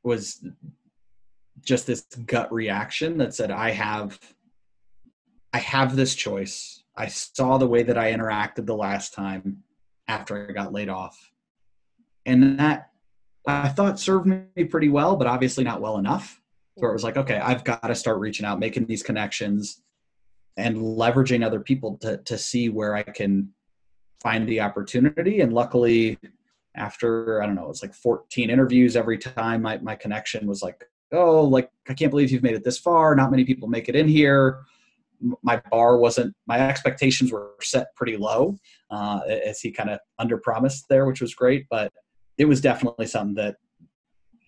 was 0.02 0.46
just 1.64 1.86
this 1.86 2.02
gut 2.26 2.52
reaction 2.52 3.18
that 3.18 3.34
said 3.34 3.50
I 3.50 3.70
have 3.70 4.18
I 5.52 5.58
have 5.58 5.94
this 5.94 6.14
choice. 6.14 6.82
I 6.96 7.06
saw 7.06 7.58
the 7.58 7.66
way 7.66 7.84
that 7.84 7.98
I 7.98 8.12
interacted 8.12 8.66
the 8.66 8.76
last 8.76 9.14
time 9.14 9.62
after 10.08 10.48
I 10.48 10.52
got 10.52 10.72
laid 10.72 10.88
off. 10.88 11.32
And 12.26 12.58
that 12.58 12.90
I 13.46 13.68
thought 13.68 14.00
served 14.00 14.26
me 14.26 14.64
pretty 14.64 14.88
well, 14.88 15.16
but 15.16 15.26
obviously 15.26 15.64
not 15.64 15.80
well 15.80 15.98
enough. 15.98 16.40
So 16.78 16.88
it 16.88 16.92
was 16.92 17.04
like, 17.04 17.16
okay, 17.16 17.38
I've 17.38 17.62
got 17.62 17.82
to 17.82 17.94
start 17.94 18.18
reaching 18.18 18.46
out, 18.46 18.58
making 18.58 18.86
these 18.86 19.02
connections, 19.02 19.82
and 20.56 20.76
leveraging 20.76 21.44
other 21.44 21.60
people 21.60 21.98
to 21.98 22.18
to 22.18 22.38
see 22.38 22.68
where 22.68 22.94
I 22.94 23.02
can 23.02 23.52
find 24.22 24.48
the 24.48 24.60
opportunity. 24.60 25.40
And 25.40 25.52
luckily, 25.52 26.18
after 26.74 27.42
I 27.42 27.46
don't 27.46 27.54
know, 27.54 27.70
it's 27.70 27.82
like 27.82 27.94
14 27.94 28.50
interviews 28.50 28.96
every 28.96 29.18
time, 29.18 29.62
my 29.62 29.78
my 29.78 29.94
connection 29.94 30.46
was 30.46 30.62
like, 30.62 30.84
oh, 31.14 31.42
like 31.42 31.70
I 31.88 31.94
can't 31.94 32.10
believe 32.10 32.30
you've 32.30 32.42
made 32.42 32.54
it 32.54 32.64
this 32.64 32.78
far. 32.78 33.14
Not 33.14 33.30
many 33.30 33.44
people 33.44 33.68
make 33.68 33.88
it 33.88 33.96
in 33.96 34.08
here. 34.08 34.60
My 35.42 35.62
bar 35.70 35.96
wasn't. 35.96 36.34
My 36.46 36.58
expectations 36.58 37.32
were 37.32 37.52
set 37.62 37.94
pretty 37.96 38.16
low, 38.16 38.56
uh, 38.90 39.20
as 39.26 39.60
he 39.60 39.70
kind 39.70 39.90
of 39.90 40.00
under 40.18 40.38
promised 40.38 40.86
there, 40.88 41.06
which 41.06 41.20
was 41.20 41.34
great. 41.34 41.66
But 41.70 41.92
it 42.36 42.44
was 42.44 42.60
definitely 42.60 43.06
something 43.06 43.34
that 43.36 43.56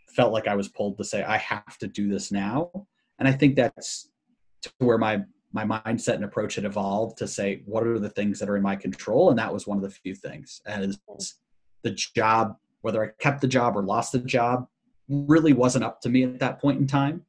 felt 0.09 0.33
like 0.33 0.49
I 0.49 0.57
was 0.57 0.69
pulled 0.69 0.97
to 0.99 1.05
say, 1.05 1.23
I 1.23 1.37
have 1.37 1.79
to 1.79 1.87
do 1.87 2.09
this 2.09 2.33
now. 2.33 2.71
And 3.19 3.29
I 3.29 3.33
think 3.33 3.55
that's 3.57 4.11
to 4.63 4.73
where 4.79 4.99
my 4.99 5.23
my 5.53 5.65
mindset 5.65 6.17
and 6.17 6.25
approach 6.25 6.57
had 6.57 6.65
evolved 6.65 7.17
to 7.19 7.27
say, 7.27 7.63
what 7.65 7.87
are 7.87 7.99
the 7.99 8.11
things 8.11 8.39
that 8.39 8.51
are 8.51 8.57
in 8.57 8.63
my 8.63 8.77
control? 8.77 9.31
And 9.31 9.39
that 9.39 9.53
was 9.53 9.67
one 9.67 9.79
of 9.79 9.83
the 9.83 9.91
few 9.91 10.15
things. 10.15 10.61
And 10.67 10.95
the 11.83 11.91
job, 11.93 12.57
whether 12.83 13.03
I 13.03 13.09
kept 13.19 13.41
the 13.41 13.49
job 13.49 13.77
or 13.77 13.83
lost 13.83 14.13
the 14.13 14.19
job, 14.19 14.67
really 15.09 15.53
wasn't 15.53 15.85
up 15.85 16.01
to 16.03 16.09
me 16.09 16.25
at 16.25 16.39
that 16.41 16.61
point 16.61 16.81
in 16.81 16.87
time. 16.87 17.23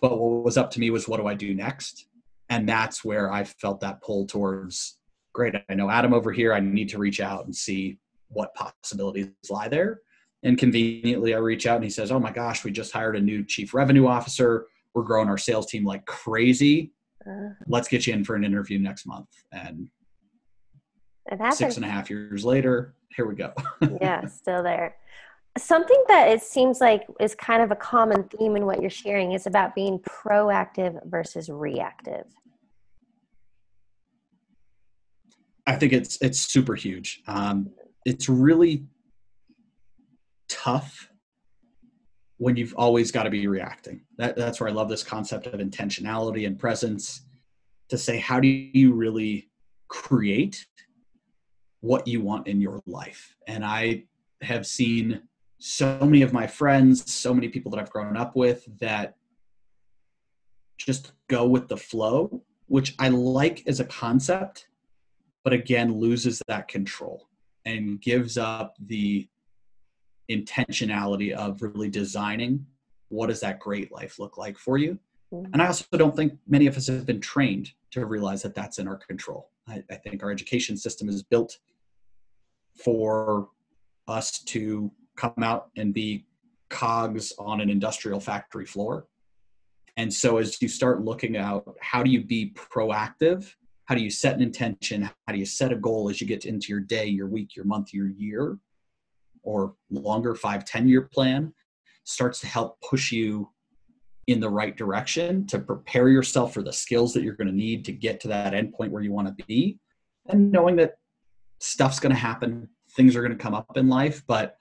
But 0.00 0.18
what 0.18 0.44
was 0.44 0.56
up 0.56 0.70
to 0.72 0.80
me 0.80 0.90
was 0.90 1.08
what 1.08 1.18
do 1.18 1.26
I 1.26 1.34
do 1.34 1.54
next? 1.54 2.06
And 2.48 2.68
that's 2.68 3.04
where 3.04 3.32
I 3.32 3.44
felt 3.44 3.80
that 3.80 4.02
pull 4.02 4.26
towards 4.26 4.98
great. 5.32 5.54
I 5.68 5.74
know 5.74 5.90
Adam 5.90 6.12
over 6.12 6.32
here. 6.32 6.52
I 6.52 6.60
need 6.60 6.88
to 6.90 6.98
reach 6.98 7.20
out 7.20 7.44
and 7.44 7.54
see 7.54 7.98
what 8.28 8.54
possibilities 8.54 9.28
lie 9.48 9.68
there. 9.68 10.00
And 10.42 10.58
conveniently, 10.58 11.34
I 11.34 11.38
reach 11.38 11.66
out 11.66 11.76
and 11.76 11.84
he 11.84 11.90
says, 11.90 12.12
Oh 12.12 12.20
my 12.20 12.30
gosh, 12.30 12.64
we 12.64 12.70
just 12.70 12.92
hired 12.92 13.16
a 13.16 13.20
new 13.20 13.44
chief 13.44 13.74
revenue 13.74 14.06
officer. 14.06 14.66
We're 14.94 15.02
growing 15.02 15.28
our 15.28 15.38
sales 15.38 15.66
team 15.66 15.84
like 15.84 16.04
crazy. 16.06 16.92
Uh, 17.26 17.50
Let's 17.66 17.88
get 17.88 18.06
you 18.06 18.14
in 18.14 18.24
for 18.24 18.36
an 18.36 18.44
interview 18.44 18.78
next 18.78 19.06
month. 19.06 19.28
And 19.52 19.88
six 21.52 21.76
and 21.76 21.84
a 21.84 21.88
half 21.88 22.08
years 22.08 22.44
later, 22.44 22.94
here 23.16 23.26
we 23.26 23.34
go. 23.34 23.52
yeah, 24.00 24.26
still 24.26 24.62
there. 24.62 24.96
Something 25.58 26.02
that 26.08 26.28
it 26.28 26.42
seems 26.42 26.80
like 26.80 27.06
is 27.18 27.34
kind 27.34 27.62
of 27.62 27.70
a 27.70 27.76
common 27.76 28.24
theme 28.24 28.56
in 28.56 28.66
what 28.66 28.80
you're 28.80 28.90
sharing 28.90 29.32
is 29.32 29.46
about 29.46 29.74
being 29.74 29.98
proactive 30.00 31.00
versus 31.06 31.48
reactive. 31.48 32.26
I 35.66 35.76
think 35.76 35.92
it's 35.92 36.20
it's 36.20 36.38
super 36.38 36.74
huge. 36.74 37.22
Um, 37.26 37.70
it's 38.04 38.28
really 38.28 38.84
tough 40.48 41.10
when 42.38 42.56
you've 42.56 42.74
always 42.76 43.10
got 43.10 43.22
to 43.22 43.30
be 43.30 43.46
reacting. 43.46 44.02
That, 44.18 44.36
that's 44.36 44.60
where 44.60 44.68
I 44.68 44.72
love 44.72 44.88
this 44.88 45.02
concept 45.02 45.46
of 45.46 45.60
intentionality 45.60 46.46
and 46.46 46.58
presence 46.58 47.22
to 47.88 47.96
say, 47.96 48.18
how 48.18 48.40
do 48.40 48.48
you 48.48 48.92
really 48.92 49.48
create 49.88 50.66
what 51.80 52.06
you 52.06 52.20
want 52.20 52.46
in 52.46 52.60
your 52.60 52.82
life? 52.86 53.34
And 53.46 53.64
I 53.64 54.04
have 54.42 54.66
seen 54.66 55.22
so 55.58 55.98
many 56.00 56.22
of 56.22 56.32
my 56.32 56.46
friends, 56.46 57.12
so 57.12 57.32
many 57.32 57.48
people 57.48 57.70
that 57.70 57.80
I've 57.80 57.90
grown 57.90 58.16
up 58.16 58.36
with 58.36 58.66
that 58.78 59.16
just 60.76 61.12
go 61.28 61.46
with 61.46 61.68
the 61.68 61.76
flow, 61.76 62.42
which 62.66 62.94
I 62.98 63.08
like 63.08 63.62
as 63.66 63.80
a 63.80 63.84
concept, 63.84 64.68
but 65.44 65.52
again, 65.52 65.98
loses 65.98 66.42
that 66.48 66.68
control 66.68 67.28
and 67.64 68.00
gives 68.00 68.36
up 68.36 68.76
the 68.86 69.28
intentionality 70.30 71.32
of 71.32 71.62
really 71.62 71.88
designing 71.88 72.66
what 73.08 73.28
does 73.28 73.40
that 73.40 73.60
great 73.60 73.92
life 73.92 74.18
look 74.18 74.36
like 74.36 74.58
for 74.58 74.76
you 74.76 74.98
mm-hmm. 75.32 75.52
and 75.52 75.62
i 75.62 75.66
also 75.66 75.84
don't 75.96 76.16
think 76.16 76.32
many 76.48 76.66
of 76.66 76.76
us 76.76 76.88
have 76.88 77.06
been 77.06 77.20
trained 77.20 77.70
to 77.92 78.04
realize 78.04 78.42
that 78.42 78.54
that's 78.54 78.78
in 78.78 78.88
our 78.88 78.96
control 78.96 79.50
I, 79.68 79.82
I, 79.90 79.94
think 79.96 80.22
our 80.22 80.30
education 80.30 80.76
system 80.76 81.08
is 81.08 81.22
built 81.22 81.58
for 82.84 83.48
us 84.08 84.40
to 84.44 84.90
come 85.16 85.42
out 85.42 85.70
and 85.76 85.92
be 85.92 86.26
cogs 86.70 87.32
on 87.38 87.60
an 87.60 87.70
industrial 87.70 88.20
factory 88.20 88.66
floor. 88.66 89.06
And 89.96 90.12
so 90.12 90.36
as 90.38 90.60
you 90.60 90.68
start 90.68 91.04
looking 91.04 91.36
out 91.36 91.76
how 91.80 92.02
do 92.02 92.10
you 92.10 92.22
be 92.22 92.52
proactive? 92.54 93.52
How 93.86 93.94
do 93.94 94.02
you 94.02 94.10
set 94.10 94.34
an 94.34 94.42
intention? 94.42 95.02
How 95.02 95.32
do 95.32 95.38
you 95.38 95.46
set 95.46 95.72
a 95.72 95.76
goal 95.76 96.10
as 96.10 96.20
you 96.20 96.26
get 96.26 96.44
into 96.44 96.68
your 96.68 96.80
day 96.80 97.06
your 97.06 97.28
week 97.28 97.56
your 97.56 97.64
month 97.64 97.94
your 97.94 98.08
year 98.08 98.58
or 99.42 99.74
longer 99.90 100.34
five 100.34 100.64
ten 100.64 100.88
year 100.88 101.02
plan 101.02 101.52
starts 102.04 102.40
to 102.40 102.46
help 102.46 102.80
push 102.80 103.10
you 103.10 103.48
in 104.26 104.40
the 104.40 104.48
right 104.48 104.76
direction 104.76 105.46
to 105.46 105.58
prepare 105.58 106.08
yourself 106.08 106.52
for 106.52 106.62
the 106.62 106.72
skills 106.72 107.14
that 107.14 107.22
you're 107.22 107.34
going 107.34 107.46
to 107.46 107.54
need 107.54 107.84
to 107.84 107.92
get 107.92 108.18
to 108.20 108.28
that 108.28 108.52
endpoint 108.52 108.90
where 108.90 109.02
you 109.02 109.12
want 109.12 109.28
to 109.36 109.44
be. 109.44 109.78
And 110.28 110.50
knowing 110.50 110.76
that 110.76 110.96
stuff's 111.60 112.00
going 112.00 112.14
to 112.14 112.18
happen 112.18 112.68
things 112.90 113.16
are 113.16 113.22
going 113.22 113.36
to 113.36 113.42
come 113.42 113.54
up 113.54 113.76
in 113.76 113.88
life 113.88 114.22
but 114.26 114.56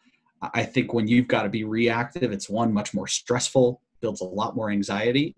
i 0.54 0.64
think 0.64 0.94
when 0.94 1.08
you've 1.08 1.28
got 1.28 1.44
to 1.44 1.50
be 1.50 1.64
reactive 1.64 2.32
it's 2.32 2.50
one 2.50 2.74
much 2.74 2.94
more 2.94 3.08
stressful 3.08 3.82
builds 4.02 4.22
a 4.22 4.26
lot 4.26 4.56
more 4.56 4.70
anxiety 4.70 5.36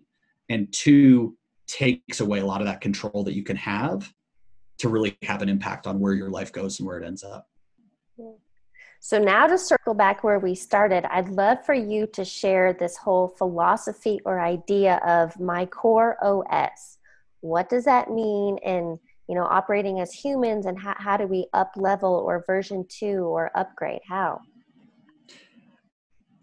and 0.49 0.71
two 0.73 1.35
takes 1.67 2.21
away 2.21 2.39
a 2.39 2.45
lot 2.45 2.61
of 2.61 2.67
that 2.67 2.81
control 2.81 3.23
that 3.23 3.33
you 3.33 3.43
can 3.43 3.57
have 3.57 4.11
to 4.79 4.89
really 4.89 5.17
have 5.23 5.41
an 5.41 5.49
impact 5.49 5.87
on 5.87 5.99
where 5.99 6.13
your 6.13 6.29
life 6.29 6.51
goes 6.51 6.79
and 6.79 6.87
where 6.87 6.99
it 6.99 7.05
ends 7.05 7.23
up. 7.23 7.47
So, 8.99 9.19
now 9.19 9.45
to 9.47 9.57
circle 9.57 9.93
back 9.93 10.23
where 10.23 10.39
we 10.39 10.55
started, 10.55 11.05
I'd 11.05 11.29
love 11.29 11.63
for 11.65 11.73
you 11.73 12.07
to 12.13 12.25
share 12.25 12.73
this 12.73 12.97
whole 12.97 13.27
philosophy 13.27 14.19
or 14.25 14.39
idea 14.39 14.99
of 15.05 15.39
my 15.39 15.65
core 15.67 16.17
OS. 16.23 16.97
What 17.41 17.69
does 17.69 17.85
that 17.85 18.09
mean? 18.09 18.57
In 18.63 18.99
you 19.29 19.35
know 19.35 19.43
operating 19.43 19.99
as 19.99 20.13
humans 20.13 20.65
and 20.65 20.79
how, 20.79 20.95
how 20.97 21.17
do 21.17 21.27
we 21.27 21.47
up 21.53 21.71
level 21.75 22.23
or 22.25 22.43
version 22.47 22.85
two 22.89 23.25
or 23.25 23.51
upgrade? 23.55 24.01
How 24.07 24.41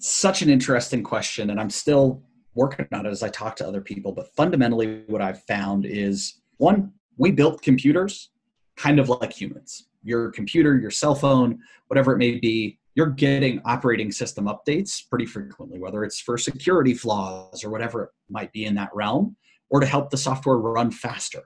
such 0.05 0.43
an 0.43 0.51
interesting 0.51 1.03
question 1.03 1.51
and 1.51 1.61
i'm 1.61 1.71
still 1.71 2.23
working 2.55 2.87
on 2.93 3.07
it 3.07 3.11
as 3.11 3.23
i 3.23 3.29
talk 3.29 3.57
to 3.57 3.67
other 3.67 3.81
people 3.81 4.13
but 4.13 4.35
fundamentally 4.35 5.03
what 5.07 5.23
i've 5.23 5.43
found 5.45 5.87
is 5.87 6.41
one 6.59 6.93
we 7.17 7.31
built 7.31 7.63
computers 7.63 8.31
kind 8.77 8.99
of 8.99 9.09
like 9.09 9.33
humans 9.33 9.87
your 10.05 10.31
computer, 10.31 10.79
your 10.79 10.91
cell 10.91 11.15
phone, 11.15 11.59
whatever 11.89 12.13
it 12.13 12.19
may 12.19 12.39
be, 12.39 12.79
you're 12.95 13.07
getting 13.07 13.61
operating 13.65 14.13
system 14.13 14.45
updates 14.45 15.03
pretty 15.09 15.27
frequently, 15.27 15.81
whether 15.81 16.05
it's 16.05 16.21
for 16.21 16.39
security 16.39 16.95
flaws 16.95 17.65
or 17.65 17.71
whatever 17.71 18.05
it 18.05 18.11
might 18.29 18.53
be 18.53 18.67
in 18.67 18.75
that 18.77 18.91
realm, 18.95 19.35
or 19.71 19.81
to 19.81 19.87
help 19.87 20.11
the 20.11 20.17
software 20.17 20.59
run 20.59 20.91
faster. 20.93 21.43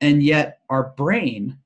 And 0.00 0.20
yet, 0.22 0.58
our 0.68 0.94
brain 0.96 1.58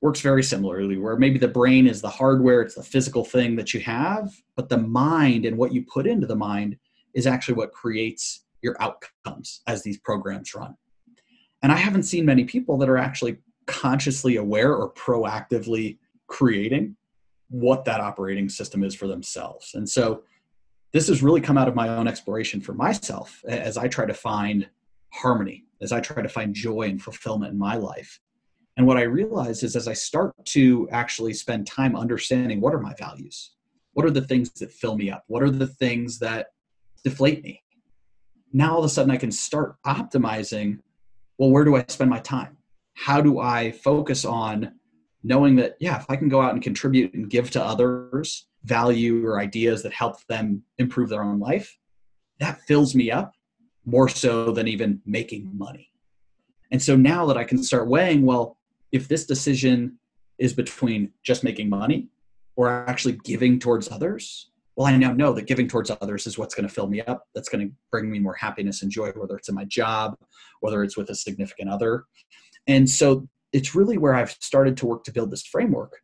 works 0.00 0.20
very 0.20 0.42
similarly, 0.42 0.98
where 0.98 1.16
maybe 1.16 1.38
the 1.38 1.48
brain 1.48 1.86
is 1.86 2.00
the 2.00 2.08
hardware, 2.08 2.62
it's 2.62 2.74
the 2.74 2.82
physical 2.82 3.24
thing 3.24 3.56
that 3.56 3.72
you 3.72 3.80
have, 3.80 4.30
but 4.54 4.68
the 4.68 4.76
mind 4.76 5.46
and 5.46 5.56
what 5.56 5.72
you 5.72 5.82
put 5.82 6.06
into 6.06 6.26
the 6.26 6.36
mind 6.36 6.76
is 7.14 7.26
actually 7.26 7.54
what 7.54 7.72
creates 7.72 8.44
your 8.62 8.76
outcomes 8.80 9.62
as 9.66 9.82
these 9.82 9.98
programs 9.98 10.54
run. 10.54 10.74
And 11.62 11.72
I 11.72 11.76
haven't 11.76 12.02
seen 12.02 12.26
many 12.26 12.44
people 12.44 12.76
that 12.78 12.88
are 12.88 12.98
actually 12.98 13.38
consciously 13.66 14.36
aware 14.36 14.74
or 14.74 14.92
proactively 14.92 15.98
creating 16.26 16.96
what 17.48 17.84
that 17.84 18.00
operating 18.00 18.48
system 18.48 18.84
is 18.84 18.94
for 18.94 19.06
themselves. 19.06 19.72
And 19.74 19.88
so 19.88 20.24
this 20.92 21.08
has 21.08 21.22
really 21.22 21.40
come 21.40 21.58
out 21.58 21.68
of 21.68 21.74
my 21.74 21.88
own 21.88 22.06
exploration 22.06 22.60
for 22.60 22.72
myself 22.72 23.42
as 23.46 23.76
I 23.76 23.88
try 23.88 24.06
to 24.06 24.14
find 24.14 24.68
harmony, 25.12 25.64
as 25.80 25.92
I 25.92 26.00
try 26.00 26.22
to 26.22 26.28
find 26.28 26.54
joy 26.54 26.82
and 26.82 27.02
fulfillment 27.02 27.52
in 27.52 27.58
my 27.58 27.76
life. 27.76 28.20
And 28.76 28.86
what 28.86 28.98
I 28.98 29.02
realize 29.02 29.62
is 29.62 29.74
as 29.74 29.88
I 29.88 29.94
start 29.94 30.34
to 30.46 30.88
actually 30.90 31.32
spend 31.32 31.66
time 31.66 31.96
understanding 31.96 32.60
what 32.60 32.74
are 32.74 32.80
my 32.80 32.94
values? 32.94 33.52
What 33.94 34.04
are 34.04 34.10
the 34.10 34.22
things 34.22 34.50
that 34.52 34.72
fill 34.72 34.96
me 34.96 35.10
up? 35.10 35.24
What 35.28 35.42
are 35.42 35.50
the 35.50 35.66
things 35.66 36.18
that 36.18 36.48
deflate 37.02 37.42
me? 37.42 37.62
Now 38.52 38.72
all 38.72 38.78
of 38.80 38.84
a 38.84 38.88
sudden 38.88 39.10
I 39.10 39.16
can 39.16 39.32
start 39.32 39.76
optimizing 39.86 40.80
well, 41.38 41.50
where 41.50 41.64
do 41.64 41.76
I 41.76 41.84
spend 41.88 42.08
my 42.08 42.20
time? 42.20 42.56
how 42.96 43.20
do 43.20 43.40
I 43.40 43.72
focus 43.72 44.24
on 44.24 44.72
knowing 45.22 45.54
that, 45.56 45.76
yeah, 45.78 45.98
if 45.98 46.06
I 46.08 46.16
can 46.16 46.28
go 46.28 46.40
out 46.40 46.54
and 46.54 46.62
contribute 46.62 47.12
and 47.12 47.28
give 47.28 47.50
to 47.52 47.62
others 47.62 48.46
value 48.64 49.24
or 49.24 49.38
ideas 49.38 49.82
that 49.82 49.92
help 49.92 50.24
them 50.26 50.62
improve 50.78 51.10
their 51.10 51.22
own 51.22 51.38
life, 51.38 51.76
that 52.40 52.60
fills 52.62 52.94
me 52.94 53.10
up 53.10 53.34
more 53.84 54.08
so 54.08 54.50
than 54.50 54.66
even 54.66 55.00
making 55.04 55.50
money. 55.56 55.92
And 56.72 56.82
so 56.82 56.96
now 56.96 57.26
that 57.26 57.36
I 57.36 57.44
can 57.44 57.62
start 57.62 57.86
weighing, 57.86 58.24
well, 58.24 58.56
if 58.92 59.08
this 59.08 59.26
decision 59.26 59.98
is 60.38 60.52
between 60.52 61.12
just 61.22 61.44
making 61.44 61.68
money 61.68 62.08
or 62.56 62.68
actually 62.68 63.18
giving 63.24 63.58
towards 63.58 63.90
others, 63.90 64.50
well, 64.76 64.86
I 64.86 64.96
now 64.96 65.12
know 65.12 65.32
that 65.32 65.46
giving 65.46 65.68
towards 65.68 65.90
others 65.90 66.26
is 66.26 66.36
what's 66.36 66.54
going 66.54 66.68
to 66.68 66.72
fill 66.72 66.86
me 66.86 67.00
up. 67.00 67.26
That's 67.34 67.48
going 67.48 67.66
to 67.66 67.74
bring 67.90 68.10
me 68.10 68.18
more 68.18 68.34
happiness 68.34 68.82
and 68.82 68.90
joy, 68.90 69.10
whether 69.12 69.36
it's 69.36 69.48
in 69.48 69.54
my 69.54 69.64
job, 69.64 70.16
whether 70.60 70.82
it's 70.82 70.96
with 70.96 71.08
a 71.08 71.14
significant 71.14 71.70
other. 71.70 72.04
And 72.66 72.88
so 72.88 73.26
it's 73.52 73.74
really 73.74 73.96
where 73.96 74.14
I've 74.14 74.36
started 74.40 74.76
to 74.78 74.86
work 74.86 75.04
to 75.04 75.12
build 75.12 75.30
this 75.30 75.46
framework 75.46 75.94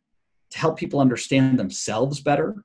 to 0.51 0.57
help 0.57 0.77
people 0.77 0.99
understand 0.99 1.59
themselves 1.59 2.21
better 2.21 2.63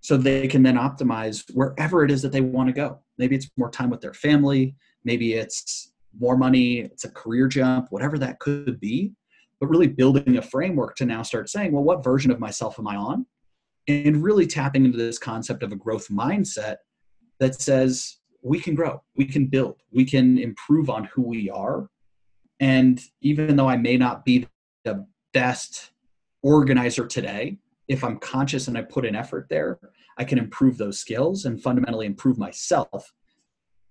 so 0.00 0.16
they 0.16 0.46
can 0.48 0.62
then 0.62 0.76
optimize 0.76 1.44
wherever 1.54 2.04
it 2.04 2.10
is 2.10 2.22
that 2.22 2.32
they 2.32 2.40
want 2.40 2.68
to 2.68 2.72
go. 2.72 2.98
Maybe 3.16 3.36
it's 3.36 3.50
more 3.56 3.70
time 3.70 3.90
with 3.90 4.00
their 4.00 4.14
family, 4.14 4.74
maybe 5.04 5.34
it's 5.34 5.92
more 6.18 6.36
money, 6.36 6.80
it's 6.80 7.04
a 7.04 7.10
career 7.10 7.48
jump, 7.48 7.88
whatever 7.90 8.18
that 8.18 8.38
could 8.38 8.78
be. 8.80 9.12
But 9.60 9.68
really 9.68 9.86
building 9.86 10.36
a 10.36 10.42
framework 10.42 10.96
to 10.96 11.06
now 11.06 11.22
start 11.22 11.48
saying, 11.48 11.72
well, 11.72 11.84
what 11.84 12.04
version 12.04 12.30
of 12.30 12.40
myself 12.40 12.78
am 12.78 12.88
I 12.88 12.96
on? 12.96 13.26
And 13.88 14.22
really 14.22 14.46
tapping 14.46 14.84
into 14.84 14.98
this 14.98 15.18
concept 15.18 15.62
of 15.62 15.72
a 15.72 15.76
growth 15.76 16.08
mindset 16.08 16.76
that 17.38 17.60
says 17.60 18.18
we 18.42 18.60
can 18.60 18.74
grow, 18.74 19.02
we 19.16 19.26
can 19.26 19.46
build, 19.46 19.76
we 19.92 20.04
can 20.04 20.38
improve 20.38 20.90
on 20.90 21.04
who 21.04 21.22
we 21.22 21.50
are 21.50 21.88
and 22.60 23.00
even 23.20 23.56
though 23.56 23.68
I 23.68 23.76
may 23.76 23.96
not 23.96 24.24
be 24.24 24.46
the 24.84 25.06
best 25.32 25.90
organizer 26.42 27.06
today, 27.06 27.58
if 27.88 28.04
I'm 28.04 28.18
conscious 28.18 28.68
and 28.68 28.78
I 28.78 28.82
put 28.82 29.04
an 29.04 29.14
effort 29.14 29.48
there, 29.50 29.78
I 30.16 30.24
can 30.24 30.38
improve 30.38 30.78
those 30.78 30.98
skills 30.98 31.44
and 31.44 31.60
fundamentally 31.60 32.06
improve 32.06 32.38
myself 32.38 33.12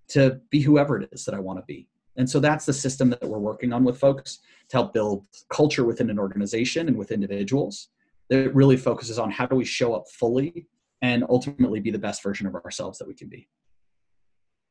to 0.09 0.39
be 0.49 0.61
whoever 0.61 0.97
it 1.01 1.09
is 1.11 1.25
that 1.25 1.35
I 1.35 1.39
want 1.39 1.59
to 1.59 1.65
be. 1.67 1.87
And 2.17 2.29
so 2.29 2.39
that's 2.39 2.65
the 2.65 2.73
system 2.73 3.09
that 3.09 3.23
we're 3.23 3.39
working 3.39 3.73
on 3.73 3.83
with 3.83 3.97
folks 3.97 4.39
to 4.69 4.77
help 4.77 4.93
build 4.93 5.25
culture 5.49 5.83
within 5.83 6.09
an 6.09 6.19
organization 6.19 6.87
and 6.87 6.97
with 6.97 7.11
individuals 7.11 7.89
that 8.29 8.53
really 8.53 8.77
focuses 8.77 9.19
on 9.19 9.31
how 9.31 9.45
do 9.45 9.55
we 9.55 9.65
show 9.65 9.93
up 9.93 10.07
fully 10.09 10.67
and 11.01 11.23
ultimately 11.29 11.79
be 11.79 11.91
the 11.91 11.99
best 11.99 12.23
version 12.23 12.47
of 12.47 12.55
ourselves 12.55 12.97
that 12.99 13.07
we 13.07 13.13
can 13.13 13.27
be. 13.27 13.47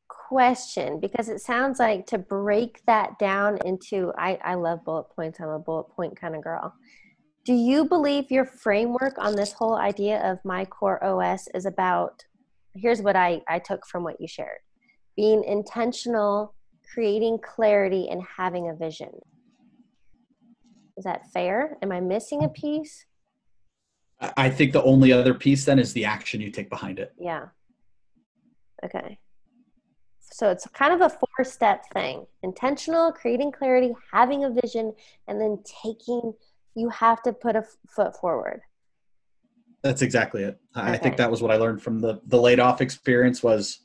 Question 0.07 0.99
because 0.99 1.29
it 1.29 1.41
sounds 1.41 1.79
like 1.79 2.07
to 2.07 2.17
break 2.17 2.81
that 2.87 3.19
down 3.19 3.59
into 3.65 4.11
I, 4.17 4.39
I 4.43 4.55
love 4.55 4.83
bullet 4.83 5.05
points, 5.15 5.39
I'm 5.39 5.49
a 5.49 5.59
bullet 5.59 5.89
point 5.89 6.19
kind 6.19 6.35
of 6.35 6.41
girl. 6.41 6.73
Do 7.45 7.53
you 7.53 7.85
believe 7.85 8.31
your 8.31 8.45
framework 8.45 9.15
on 9.17 9.35
this 9.35 9.51
whole 9.51 9.75
idea 9.75 10.19
of 10.23 10.39
my 10.43 10.65
core 10.65 11.03
OS 11.03 11.47
is 11.53 11.65
about 11.65 12.23
here's 12.73 13.01
what 13.01 13.15
I, 13.15 13.41
I 13.47 13.59
took 13.59 13.85
from 13.85 14.03
what 14.03 14.19
you 14.19 14.27
shared 14.27 14.59
being 15.15 15.43
intentional, 15.43 16.55
creating 16.91 17.39
clarity, 17.43 18.07
and 18.09 18.21
having 18.37 18.69
a 18.69 18.75
vision? 18.75 19.09
Is 20.97 21.05
that 21.05 21.31
fair? 21.31 21.77
Am 21.81 21.91
I 21.91 21.99
missing 21.99 22.43
a 22.43 22.49
piece? 22.49 23.05
I 24.37 24.49
think 24.49 24.71
the 24.71 24.83
only 24.83 25.11
other 25.11 25.33
piece 25.33 25.65
then 25.65 25.79
is 25.79 25.93
the 25.93 26.05
action 26.05 26.39
you 26.39 26.51
take 26.51 26.69
behind 26.69 26.99
it. 26.99 27.13
Yeah. 27.19 27.47
Okay. 28.85 29.19
So 30.19 30.49
it's 30.49 30.65
kind 30.67 30.93
of 30.93 31.01
a 31.01 31.09
four 31.09 31.43
step 31.43 31.83
thing 31.93 32.25
intentional, 32.41 33.11
creating 33.11 33.51
clarity, 33.51 33.93
having 34.11 34.45
a 34.45 34.49
vision, 34.49 34.93
and 35.27 35.39
then 35.39 35.59
taking, 35.83 36.33
you 36.75 36.89
have 36.89 37.21
to 37.23 37.33
put 37.33 37.55
a 37.55 37.59
f- 37.59 37.77
foot 37.87 38.15
forward. 38.19 38.61
That's 39.83 40.01
exactly 40.01 40.43
it. 40.43 40.59
Okay. 40.77 40.91
I 40.91 40.97
think 40.97 41.17
that 41.17 41.29
was 41.29 41.41
what 41.41 41.51
I 41.51 41.57
learned 41.57 41.81
from 41.81 41.99
the, 41.99 42.21
the 42.25 42.39
laid 42.39 42.59
off 42.59 42.81
experience 42.81 43.43
was 43.43 43.79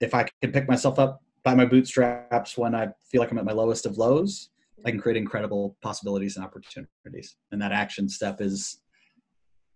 if 0.00 0.14
I 0.14 0.28
can 0.40 0.52
pick 0.52 0.68
myself 0.68 0.98
up 0.98 1.22
by 1.42 1.54
my 1.54 1.64
bootstraps 1.64 2.56
when 2.56 2.74
I 2.74 2.88
feel 3.10 3.20
like 3.20 3.30
I'm 3.30 3.38
at 3.38 3.44
my 3.44 3.52
lowest 3.52 3.86
of 3.86 3.98
lows, 3.98 4.50
I 4.84 4.90
can 4.90 5.00
create 5.00 5.16
incredible 5.16 5.76
possibilities 5.82 6.36
and 6.36 6.44
opportunities. 6.44 7.36
And 7.52 7.60
that 7.60 7.72
action 7.72 8.08
step 8.08 8.40
is 8.40 8.80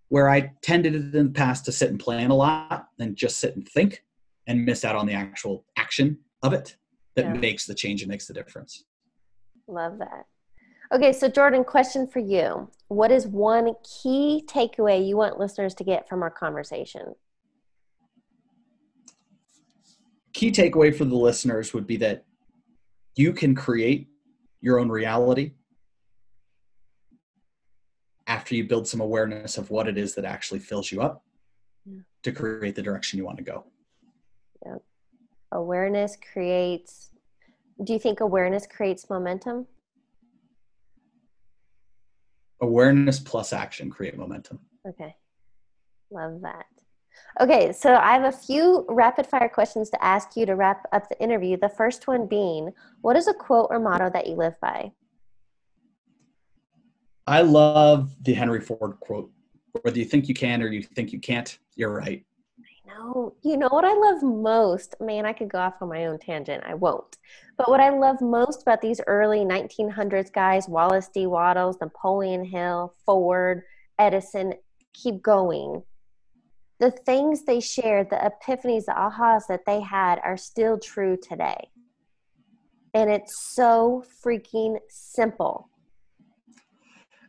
where 0.09 0.29
I 0.29 0.53
tended 0.63 0.95
in 0.95 1.27
the 1.27 1.31
past 1.31 1.65
to 1.65 1.73
sit 1.73 1.91
and 1.91 1.99
plan 1.99 2.31
a 2.31 2.35
lot 2.35 2.89
and 2.99 3.17
just 3.17 3.39
sit 3.41 3.57
and 3.57 3.67
think 3.69 4.05
and 4.47 4.65
miss 4.65 4.85
out 4.85 4.97
on 4.97 5.07
the 5.07 5.13
actual 5.13 5.65
action 5.77 6.19
of 6.43 6.53
it 6.53 6.77
that 7.17 7.25
yeah. 7.25 7.33
makes 7.33 7.67
the 7.67 7.75
change 7.75 8.03
and 8.03 8.11
makes 8.11 8.27
the 8.27 8.35
difference. 8.35 8.85
Love 9.67 9.99
that. 9.99 10.27
Okay, 10.93 11.13
so 11.13 11.29
Jordan, 11.29 11.65
question 11.65 12.07
for 12.07 12.19
you. 12.19 12.71
What 12.89 13.11
is 13.11 13.27
one 13.27 13.75
key 13.83 14.45
takeaway 14.47 15.07
you 15.07 15.17
want 15.17 15.39
listeners 15.39 15.75
to 15.77 15.85
get 15.85 16.09
from 16.09 16.23
our 16.23 16.31
conversation? 16.31 17.15
Key 20.35 20.51
takeaway 20.51 20.95
for 20.95 21.05
the 21.05 21.15
listeners 21.15 21.73
would 21.73 21.87
be 21.87 21.97
that 21.99 22.25
you 23.15 23.33
can 23.33 23.55
create 23.55 24.09
your 24.61 24.79
own 24.81 24.89
reality 24.89 25.53
after 28.27 28.55
you 28.55 28.65
build 28.65 28.89
some 28.89 29.01
awareness 29.01 29.59
of 29.59 29.71
what 29.71 29.87
it 29.87 29.97
is 29.97 30.15
that 30.15 30.25
actually 30.25 30.59
fills 30.59 30.91
you 30.91 31.01
up 31.01 31.23
yeah. 31.85 32.01
to 32.23 32.33
create 32.33 32.75
the 32.75 32.83
direction 32.83 33.19
you 33.19 33.25
want 33.25 33.37
to 33.37 33.45
go. 33.45 33.65
Yeah. 34.65 34.77
Awareness 35.53 36.17
creates, 36.33 37.11
do 37.85 37.93
you 37.93 37.99
think 37.99 38.21
awareness 38.21 38.67
creates 38.67 39.09
momentum? 39.09 39.67
Awareness 42.61 43.21
plus 43.21 43.53
action 43.53 43.91
create 43.91 44.17
momentum. 44.17 44.59
Okay. 44.89 45.15
Love 46.11 46.41
that. 46.43 46.67
Okay, 47.41 47.73
so 47.73 47.95
I 47.95 48.13
have 48.13 48.25
a 48.25 48.37
few 48.37 48.87
rapid 48.89 49.27
fire 49.27 49.49
questions 49.49 49.91
to 49.91 50.05
ask 50.05 50.37
you 50.37 50.47
to 50.47 50.55
wrap 50.55 50.87
up 50.93 51.09
the 51.09 51.21
interview. 51.21 51.57
The 51.57 51.69
first 51.69 52.07
one 52.07 52.27
being, 52.27 52.73
what 53.01 53.17
is 53.17 53.29
a 53.29 53.35
quote 53.35 53.69
or 53.71 53.81
motto 53.81 54.11
that 54.11 54.27
you 54.27 54.35
live 54.35 54.55
by? 54.61 54.93
I 57.27 57.41
love 57.43 58.15
the 58.23 58.35
Henry 58.35 58.61
Ford 58.61 58.99
quote 59.01 59.31
whether 59.83 59.99
you 59.99 60.05
think 60.05 60.29
you 60.29 60.35
can 60.35 60.63
or 60.63 60.69
you 60.69 60.83
think 60.83 61.13
you 61.13 61.19
can't, 61.19 61.59
you're 61.75 61.93
right. 61.93 62.25
I 62.59 62.93
know. 62.93 63.35
You 63.43 63.57
know 63.57 63.69
what 63.69 63.85
I 63.85 63.93
love 63.93 64.23
most? 64.23 64.95
Man, 65.01 65.27
I 65.27 65.33
could 65.33 65.49
go 65.49 65.59
off 65.59 65.75
on 65.81 65.89
my 65.89 66.07
own 66.07 66.19
tangent. 66.19 66.63
I 66.65 66.75
won't. 66.75 67.17
But 67.57 67.69
what 67.69 67.81
I 67.81 67.91
love 67.91 68.21
most 68.21 68.63
about 68.63 68.81
these 68.81 69.01
early 69.07 69.41
1900s 69.41 70.33
guys, 70.33 70.69
Wallace 70.69 71.09
D. 71.13 71.27
Wattles, 71.27 71.77
Napoleon 71.81 72.45
Hill, 72.45 72.95
Ford, 73.05 73.63
Edison, 73.99 74.55
keep 74.93 75.23
going. 75.23 75.83
The 76.81 76.91
things 76.91 77.45
they 77.45 77.61
shared, 77.61 78.11
the 78.11 78.17
epiphanies, 78.17 78.87
the 78.87 78.93
ahas 78.93 79.47
that 79.49 79.65
they 79.65 79.81
had 79.81 80.21
are 80.25 80.37
still 80.37 80.79
true 80.79 81.17
today. 81.17 81.69
And 82.95 83.11
it's 83.11 83.55
so 83.55 84.05
freaking 84.25 84.79
simple 84.89 85.69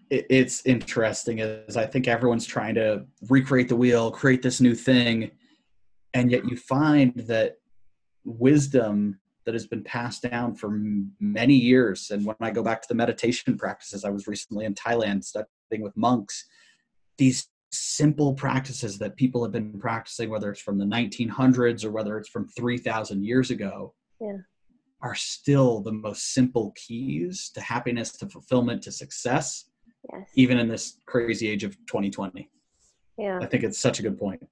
it's 0.09 0.65
interesting 0.65 1.39
is 1.39 1.77
I 1.77 1.85
think 1.85 2.07
everyone's 2.07 2.45
trying 2.45 2.75
to 2.75 3.05
recreate 3.29 3.69
the 3.69 3.75
wheel, 3.75 4.11
create 4.11 4.41
this 4.41 4.61
new 4.61 4.75
thing, 4.75 5.31
and 6.13 6.31
yet 6.31 6.45
you 6.45 6.57
find 6.57 7.13
that 7.27 7.57
wisdom 8.23 9.19
that 9.45 9.53
has 9.53 9.67
been 9.67 9.83
passed 9.83 10.23
down 10.23 10.55
for 10.55 10.79
many 11.19 11.55
years. 11.55 12.11
And 12.11 12.25
when 12.25 12.35
I 12.39 12.51
go 12.51 12.63
back 12.63 12.81
to 12.81 12.87
the 12.87 12.95
meditation 12.95 13.57
practices, 13.57 14.03
I 14.03 14.09
was 14.09 14.27
recently 14.27 14.65
in 14.65 14.73
Thailand 14.73 15.23
studying 15.23 15.81
with 15.81 15.95
monks. 15.95 16.45
These 17.17 17.47
simple 17.77 18.33
practices 18.33 18.97
that 18.99 19.15
people 19.15 19.43
have 19.43 19.51
been 19.51 19.79
practicing, 19.79 20.29
whether 20.29 20.51
it's 20.51 20.61
from 20.61 20.77
the 20.77 20.85
1900s 20.85 21.83
or 21.83 21.91
whether 21.91 22.17
it's 22.17 22.29
from 22.29 22.47
3,000 22.47 23.23
years 23.23 23.51
ago, 23.51 23.93
yeah. 24.19 24.37
are 25.01 25.15
still 25.15 25.81
the 25.81 25.91
most 25.91 26.33
simple 26.33 26.73
keys 26.75 27.49
to 27.53 27.61
happiness, 27.61 28.11
to 28.17 28.27
fulfillment, 28.27 28.81
to 28.83 28.91
success 28.91 29.65
yes. 30.13 30.29
even 30.35 30.57
in 30.57 30.67
this 30.67 30.97
crazy 31.05 31.47
age 31.47 31.63
of 31.63 31.75
2020. 31.87 32.49
Yeah. 33.17 33.39
I 33.41 33.45
think 33.45 33.63
it's 33.63 33.79
such 33.79 33.99
a 33.99 34.03
good 34.03 34.17
point. 34.17 34.45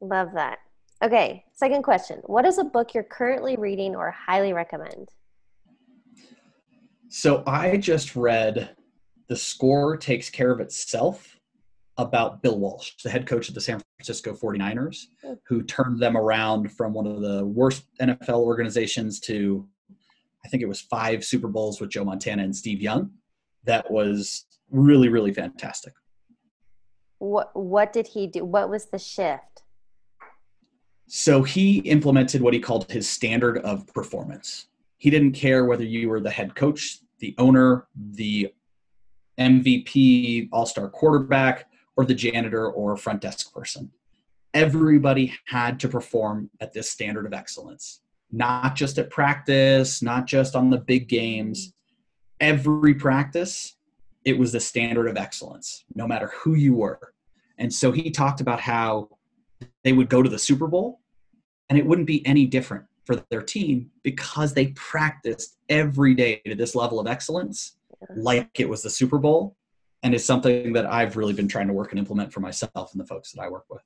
Love 0.00 0.28
that. 0.34 0.58
Okay, 1.02 1.44
second 1.52 1.82
question. 1.82 2.20
What 2.24 2.46
is 2.46 2.58
a 2.58 2.64
book 2.64 2.94
you're 2.94 3.04
currently 3.04 3.56
reading 3.56 3.94
or 3.94 4.10
highly 4.10 4.52
recommend? 4.52 5.08
So 7.08 7.42
I 7.46 7.76
just 7.76 8.16
read 8.16 8.70
The 9.28 9.36
Score 9.36 9.96
Takes 9.96 10.30
Care 10.30 10.50
of 10.50 10.60
Itself 10.60 11.35
about 11.98 12.42
Bill 12.42 12.58
Walsh, 12.58 12.92
the 13.02 13.10
head 13.10 13.26
coach 13.26 13.48
of 13.48 13.54
the 13.54 13.60
San 13.60 13.80
Francisco 13.96 14.34
49ers, 14.34 15.06
hmm. 15.24 15.34
who 15.46 15.62
turned 15.62 15.98
them 15.98 16.16
around 16.16 16.72
from 16.72 16.92
one 16.92 17.06
of 17.06 17.20
the 17.20 17.44
worst 17.46 17.84
NFL 18.00 18.40
organizations 18.40 19.20
to, 19.20 19.66
I 20.44 20.48
think 20.48 20.62
it 20.62 20.68
was 20.68 20.80
five 20.80 21.24
Super 21.24 21.48
Bowls 21.48 21.80
with 21.80 21.90
Joe 21.90 22.04
Montana 22.04 22.42
and 22.42 22.54
Steve 22.54 22.80
Young. 22.80 23.10
That 23.64 23.90
was 23.90 24.46
really 24.70 25.08
really 25.08 25.32
fantastic 25.32 25.94
what 27.18 27.50
what 27.54 27.92
did 27.92 28.06
he 28.06 28.26
do 28.26 28.44
what 28.44 28.68
was 28.68 28.86
the 28.86 28.98
shift 28.98 29.62
so 31.08 31.42
he 31.42 31.78
implemented 31.80 32.42
what 32.42 32.52
he 32.52 32.60
called 32.60 32.90
his 32.90 33.08
standard 33.08 33.58
of 33.58 33.86
performance 33.88 34.66
he 34.98 35.10
didn't 35.10 35.32
care 35.32 35.64
whether 35.64 35.84
you 35.84 36.08
were 36.08 36.20
the 36.20 36.30
head 36.30 36.54
coach 36.54 36.98
the 37.20 37.34
owner 37.38 37.86
the 38.12 38.52
mvp 39.38 40.48
all-star 40.52 40.88
quarterback 40.88 41.68
or 41.96 42.04
the 42.04 42.14
janitor 42.14 42.70
or 42.70 42.96
front 42.96 43.20
desk 43.20 43.52
person 43.52 43.90
everybody 44.54 45.34
had 45.46 45.78
to 45.80 45.88
perform 45.88 46.50
at 46.60 46.72
this 46.72 46.90
standard 46.90 47.26
of 47.26 47.32
excellence 47.32 48.00
not 48.32 48.74
just 48.74 48.98
at 48.98 49.10
practice 49.10 50.02
not 50.02 50.26
just 50.26 50.54
on 50.54 50.70
the 50.70 50.78
big 50.78 51.08
games 51.08 51.72
every 52.40 52.94
practice 52.94 53.76
it 54.26 54.36
was 54.36 54.52
the 54.52 54.60
standard 54.60 55.06
of 55.06 55.16
excellence, 55.16 55.84
no 55.94 56.06
matter 56.06 56.32
who 56.34 56.54
you 56.54 56.74
were. 56.74 57.14
And 57.58 57.72
so 57.72 57.92
he 57.92 58.10
talked 58.10 58.40
about 58.40 58.60
how 58.60 59.08
they 59.84 59.92
would 59.92 60.10
go 60.10 60.20
to 60.20 60.28
the 60.28 60.38
Super 60.38 60.66
Bowl 60.66 61.00
and 61.70 61.78
it 61.78 61.86
wouldn't 61.86 62.08
be 62.08 62.26
any 62.26 62.44
different 62.44 62.84
for 63.04 63.24
their 63.30 63.40
team 63.40 63.88
because 64.02 64.52
they 64.52 64.66
practiced 64.68 65.56
every 65.68 66.12
day 66.12 66.42
to 66.44 66.56
this 66.56 66.74
level 66.74 66.98
of 66.98 67.06
excellence 67.06 67.76
like 68.16 68.50
it 68.58 68.68
was 68.68 68.82
the 68.82 68.90
Super 68.90 69.18
Bowl. 69.18 69.56
And 70.06 70.14
it's 70.14 70.24
something 70.24 70.72
that 70.74 70.86
I've 70.86 71.16
really 71.16 71.32
been 71.32 71.48
trying 71.48 71.66
to 71.66 71.72
work 71.72 71.90
and 71.90 71.98
implement 71.98 72.32
for 72.32 72.38
myself 72.38 72.92
and 72.92 73.00
the 73.00 73.04
folks 73.04 73.32
that 73.32 73.42
I 73.42 73.48
work 73.48 73.64
with. 73.68 73.82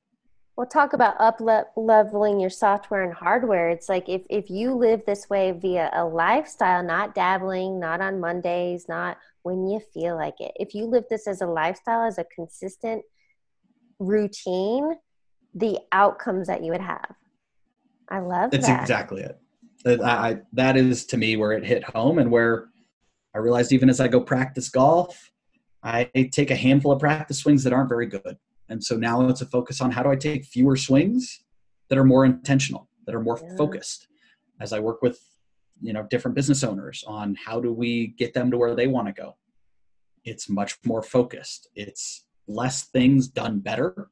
Well, 0.55 0.67
talk 0.67 0.93
about 0.93 1.19
up 1.19 1.41
leveling 1.77 2.39
your 2.39 2.51
software 2.51 3.05
and 3.05 3.15
hardware. 3.15 3.71
It's 3.71 3.89
like 3.89 4.07
if, 4.07 4.21
if 4.29 4.51
you 4.51 4.75
live 4.75 5.01
this 5.07 5.31
way 5.31 5.53
via 5.53 5.89
a 5.95 6.05
lifestyle, 6.05 6.83
not 6.83 7.15
dabbling, 7.15 7.81
not 7.81 8.03
on 8.03 8.21
Mondays, 8.21 8.85
not 8.87 9.17
when 9.45 9.67
you 9.67 9.81
feel 9.95 10.15
like 10.15 10.35
it. 10.41 10.53
If 10.57 10.75
you 10.75 10.85
live 10.85 11.05
this 11.09 11.27
as 11.27 11.41
a 11.41 11.47
lifestyle, 11.47 12.07
as 12.07 12.19
a 12.19 12.25
consistent 12.25 13.03
routine, 13.99 14.97
the 15.55 15.79
outcomes 15.91 16.49
that 16.49 16.63
you 16.63 16.73
would 16.73 16.83
have. 16.83 17.15
I 18.11 18.19
love 18.19 18.51
That's 18.51 18.67
that. 18.67 18.83
exactly 18.83 19.23
it. 19.23 19.41
I, 19.87 19.93
I, 20.05 20.37
that 20.53 20.77
is 20.77 21.07
to 21.07 21.17
me 21.17 21.39
where 21.39 21.53
it 21.53 21.65
hit 21.65 21.83
home 21.83 22.19
and 22.19 22.31
where 22.31 22.69
I 23.35 23.39
realized 23.39 23.73
even 23.73 23.89
as 23.89 24.01
I 24.01 24.09
go 24.09 24.21
practice 24.21 24.69
golf, 24.69 25.31
I 25.83 26.11
take 26.33 26.51
a 26.51 26.57
handful 26.57 26.93
of 26.93 27.01
practice 27.01 27.39
swings 27.39 27.65
that 27.65 27.73
aren't 27.73 27.89
very 27.89 28.07
good 28.07 28.37
And 28.69 28.83
so 28.83 28.97
now 28.97 29.29
it's 29.29 29.41
a 29.41 29.47
focus 29.47 29.81
on 29.81 29.91
how 29.91 30.03
do 30.03 30.11
I 30.11 30.17
take 30.17 30.45
fewer 30.45 30.77
swings 30.77 31.43
that 31.89 31.99
are 31.99 32.05
more 32.05 32.25
intentional, 32.25 32.89
that 33.07 33.15
are 33.15 33.21
more 33.21 33.39
yeah. 33.43 33.57
focused 33.57 34.07
as 34.61 34.73
I 34.73 34.79
work 34.79 35.03
with 35.03 35.21
you 35.83 35.93
know 35.93 36.03
different 36.05 36.35
business 36.35 36.63
owners 36.63 37.03
on 37.07 37.35
how 37.35 37.61
do 37.61 37.73
we 37.73 38.09
get 38.19 38.35
them 38.35 38.51
to 38.51 38.59
where 38.59 38.75
they 38.75 38.87
want 38.87 39.09
to 39.09 39.13
go. 39.13 39.37
It's 40.25 40.49
much 40.49 40.79
more 40.85 41.03
focused. 41.03 41.69
It's 41.75 42.27
less 42.47 42.85
things 42.85 43.29
done 43.29 43.59
better. 43.61 44.11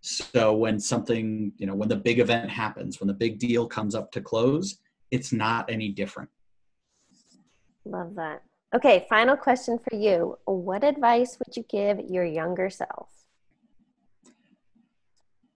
So 0.00 0.54
when 0.56 0.80
something, 0.80 1.52
you 1.58 1.66
know, 1.66 1.74
when 1.74 1.88
the 1.88 1.96
big 1.96 2.18
event 2.18 2.50
happens, 2.50 2.98
when 3.00 3.06
the 3.06 3.14
big 3.14 3.38
deal 3.38 3.66
comes 3.66 3.94
up 3.94 4.10
to 4.12 4.20
close, 4.20 4.78
it's 5.10 5.32
not 5.32 5.70
any 5.70 5.90
different. 5.90 6.30
Love 7.84 8.14
that. 8.16 8.42
Okay, 8.74 9.04
final 9.08 9.36
question 9.36 9.78
for 9.78 9.94
you. 9.94 10.38
What 10.46 10.82
advice 10.82 11.38
would 11.38 11.56
you 11.56 11.64
give 11.68 12.00
your 12.08 12.24
younger 12.24 12.70
self? 12.70 13.10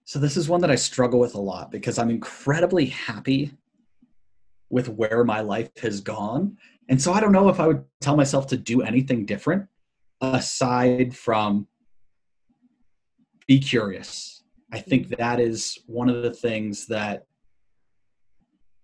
So, 0.05 0.19
this 0.19 0.37
is 0.37 0.49
one 0.49 0.61
that 0.61 0.71
I 0.71 0.75
struggle 0.75 1.19
with 1.19 1.35
a 1.35 1.41
lot 1.41 1.71
because 1.71 1.99
I'm 1.99 2.11
incredibly 2.11 2.87
happy 2.87 3.53
with 4.69 4.89
where 4.89 5.25
my 5.25 5.41
life 5.41 5.71
has 5.79 6.01
gone. 6.01 6.59
And 6.91 7.01
so, 7.01 7.13
I 7.13 7.21
don't 7.21 7.33
know 7.33 7.49
if 7.49 7.59
I 7.59 7.67
would 7.67 7.85
tell 8.01 8.17
myself 8.17 8.47
to 8.49 8.57
do 8.57 8.83
anything 8.83 9.25
different 9.25 9.67
aside 10.21 11.17
from 11.17 11.67
be 13.47 13.59
curious. 13.59 14.43
I 14.73 14.81
think 14.81 15.09
that 15.17 15.41
is 15.41 15.79
one 15.87 16.11
of 16.11 16.23
the 16.23 16.33
things 16.33 16.87
that 16.89 17.27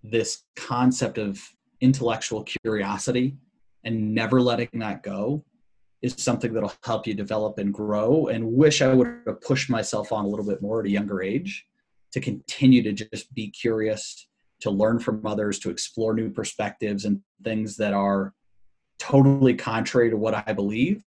this 0.03 0.45
concept 0.57 1.19
of 1.19 1.41
intellectual 1.81 2.45
curiosity 2.45 3.37
and 3.85 4.15
never 4.15 4.41
letting 4.41 4.69
that 4.75 5.03
go 5.03 5.45
is 6.03 6.15
something 6.19 6.53
that'll 6.53 6.73
help 6.85 7.07
you 7.07 7.15
develop 7.15 7.59
and 7.59 7.73
grow 7.73 8.27
and 8.27 8.45
wish 8.45 8.83
I 8.83 8.93
would 8.93 9.07
have 9.27 9.41
pushed 9.41 9.71
myself 9.71 10.13
on 10.13 10.25
a 10.25 10.29
little 10.29 10.45
bit 10.45 10.61
more 10.61 10.81
at 10.81 10.87
a 10.87 10.91
younger 10.91 11.23
age 11.23 11.67
to 12.13 12.21
continue 12.21 12.83
to 12.83 12.93
just 12.93 13.33
be 13.35 13.49
curious, 13.49 14.27
to 14.61 14.71
learn 14.71 14.99
from 14.99 15.25
others, 15.27 15.59
to 15.61 15.71
explore 15.71 16.15
new 16.15 16.29
perspectives 16.29 17.05
and 17.05 17.21
things 17.45 17.77
that 17.77 17.95
are 17.95 18.35
totally 18.99 19.55
contrary 19.55 20.11
to 20.11 20.17
what 20.17 20.43
I 20.47 20.53
believe. 20.53 21.03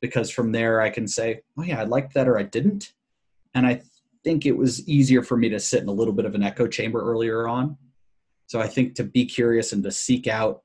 Because 0.00 0.30
from 0.30 0.52
there 0.52 0.80
I 0.80 0.90
can 0.90 1.06
say, 1.06 1.40
oh 1.56 1.62
yeah, 1.62 1.80
I 1.80 1.84
liked 1.84 2.14
that 2.14 2.28
or 2.28 2.38
I 2.38 2.42
didn't. 2.42 2.92
And 3.54 3.66
I 3.66 3.82
think 4.24 4.44
it 4.44 4.56
was 4.56 4.86
easier 4.88 5.22
for 5.22 5.36
me 5.36 5.48
to 5.48 5.60
sit 5.60 5.82
in 5.82 5.88
a 5.88 5.92
little 5.92 6.14
bit 6.14 6.24
of 6.24 6.34
an 6.34 6.42
echo 6.42 6.66
chamber 6.66 7.00
earlier 7.00 7.48
on. 7.48 7.76
So 8.46 8.60
I 8.60 8.66
think 8.66 8.94
to 8.96 9.04
be 9.04 9.24
curious 9.24 9.72
and 9.72 9.82
to 9.84 9.92
seek 9.92 10.26
out 10.26 10.62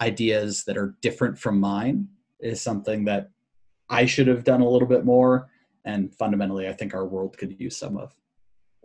ideas 0.00 0.64
that 0.64 0.76
are 0.76 0.96
different 1.00 1.38
from 1.38 1.60
mine 1.60 2.08
is 2.40 2.60
something 2.60 3.04
that 3.04 3.30
I 3.90 4.06
should 4.06 4.26
have 4.26 4.44
done 4.44 4.60
a 4.60 4.68
little 4.68 4.88
bit 4.88 5.04
more. 5.04 5.48
And 5.84 6.14
fundamentally, 6.14 6.68
I 6.68 6.72
think 6.72 6.94
our 6.94 7.06
world 7.06 7.36
could 7.38 7.58
use 7.58 7.76
some 7.76 7.96
of. 7.96 8.14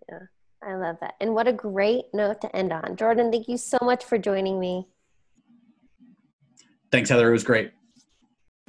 Yeah, 0.09 0.19
I 0.63 0.75
love 0.75 0.97
that. 1.01 1.15
And 1.19 1.33
what 1.33 1.47
a 1.47 1.53
great 1.53 2.05
note 2.13 2.41
to 2.41 2.55
end 2.55 2.71
on. 2.71 2.95
Jordan, 2.95 3.31
thank 3.31 3.47
you 3.47 3.57
so 3.57 3.77
much 3.81 4.05
for 4.05 4.17
joining 4.17 4.59
me. 4.59 4.87
Thanks, 6.91 7.09
Heather. 7.09 7.29
It 7.29 7.33
was 7.33 7.43
great. 7.43 7.71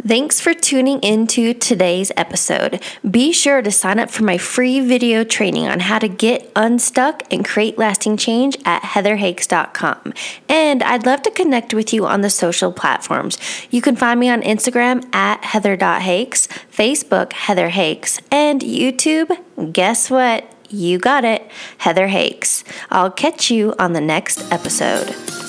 Thanks 0.03 0.41
for 0.41 0.53
tuning 0.53 1.01
into 1.01 1.55
today's 1.55 2.11
episode. 2.17 2.83
Be 3.09 3.33
sure 3.33 3.63
to 3.63 3.71
sign 3.71 4.01
up 4.01 4.11
for 4.11 4.25
my 4.25 4.37
free 4.37 4.81
video 4.81 5.23
training 5.25 5.67
on 5.67 5.81
how 5.81 5.99
to 6.01 6.09
get 6.09 6.51
unstuck 6.57 7.23
and 7.33 7.45
create 7.45 7.79
lasting 7.79 8.17
change 8.17 8.59
at 8.67 8.83
heatherhakes.com. 8.83 10.13
And 10.49 10.83
I'd 10.83 11.07
love 11.07 11.23
to 11.23 11.31
connect 11.31 11.73
with 11.73 11.95
you 11.95 12.07
on 12.07 12.21
the 12.21 12.29
social 12.29 12.73
platforms. 12.73 13.39
You 13.71 13.81
can 13.81 13.95
find 13.95 14.19
me 14.19 14.29
on 14.29 14.43
Instagram 14.43 15.15
at 15.15 15.43
heather.hakes, 15.45 16.49
Facebook 16.71 17.33
Heather 17.33 17.69
Hakes, 17.71 18.21
and 18.31 18.61
YouTube. 18.61 19.31
Guess 19.73 20.11
what? 20.11 20.45
You 20.69 20.99
got 20.99 21.25
it, 21.25 21.49
Heather 21.79 22.09
Hakes. 22.09 22.65
I'll 22.91 23.13
catch 23.13 23.51
you 23.51 23.75
on 23.79 23.93
the 23.93 24.01
next 24.01 24.53
episode. 24.53 25.44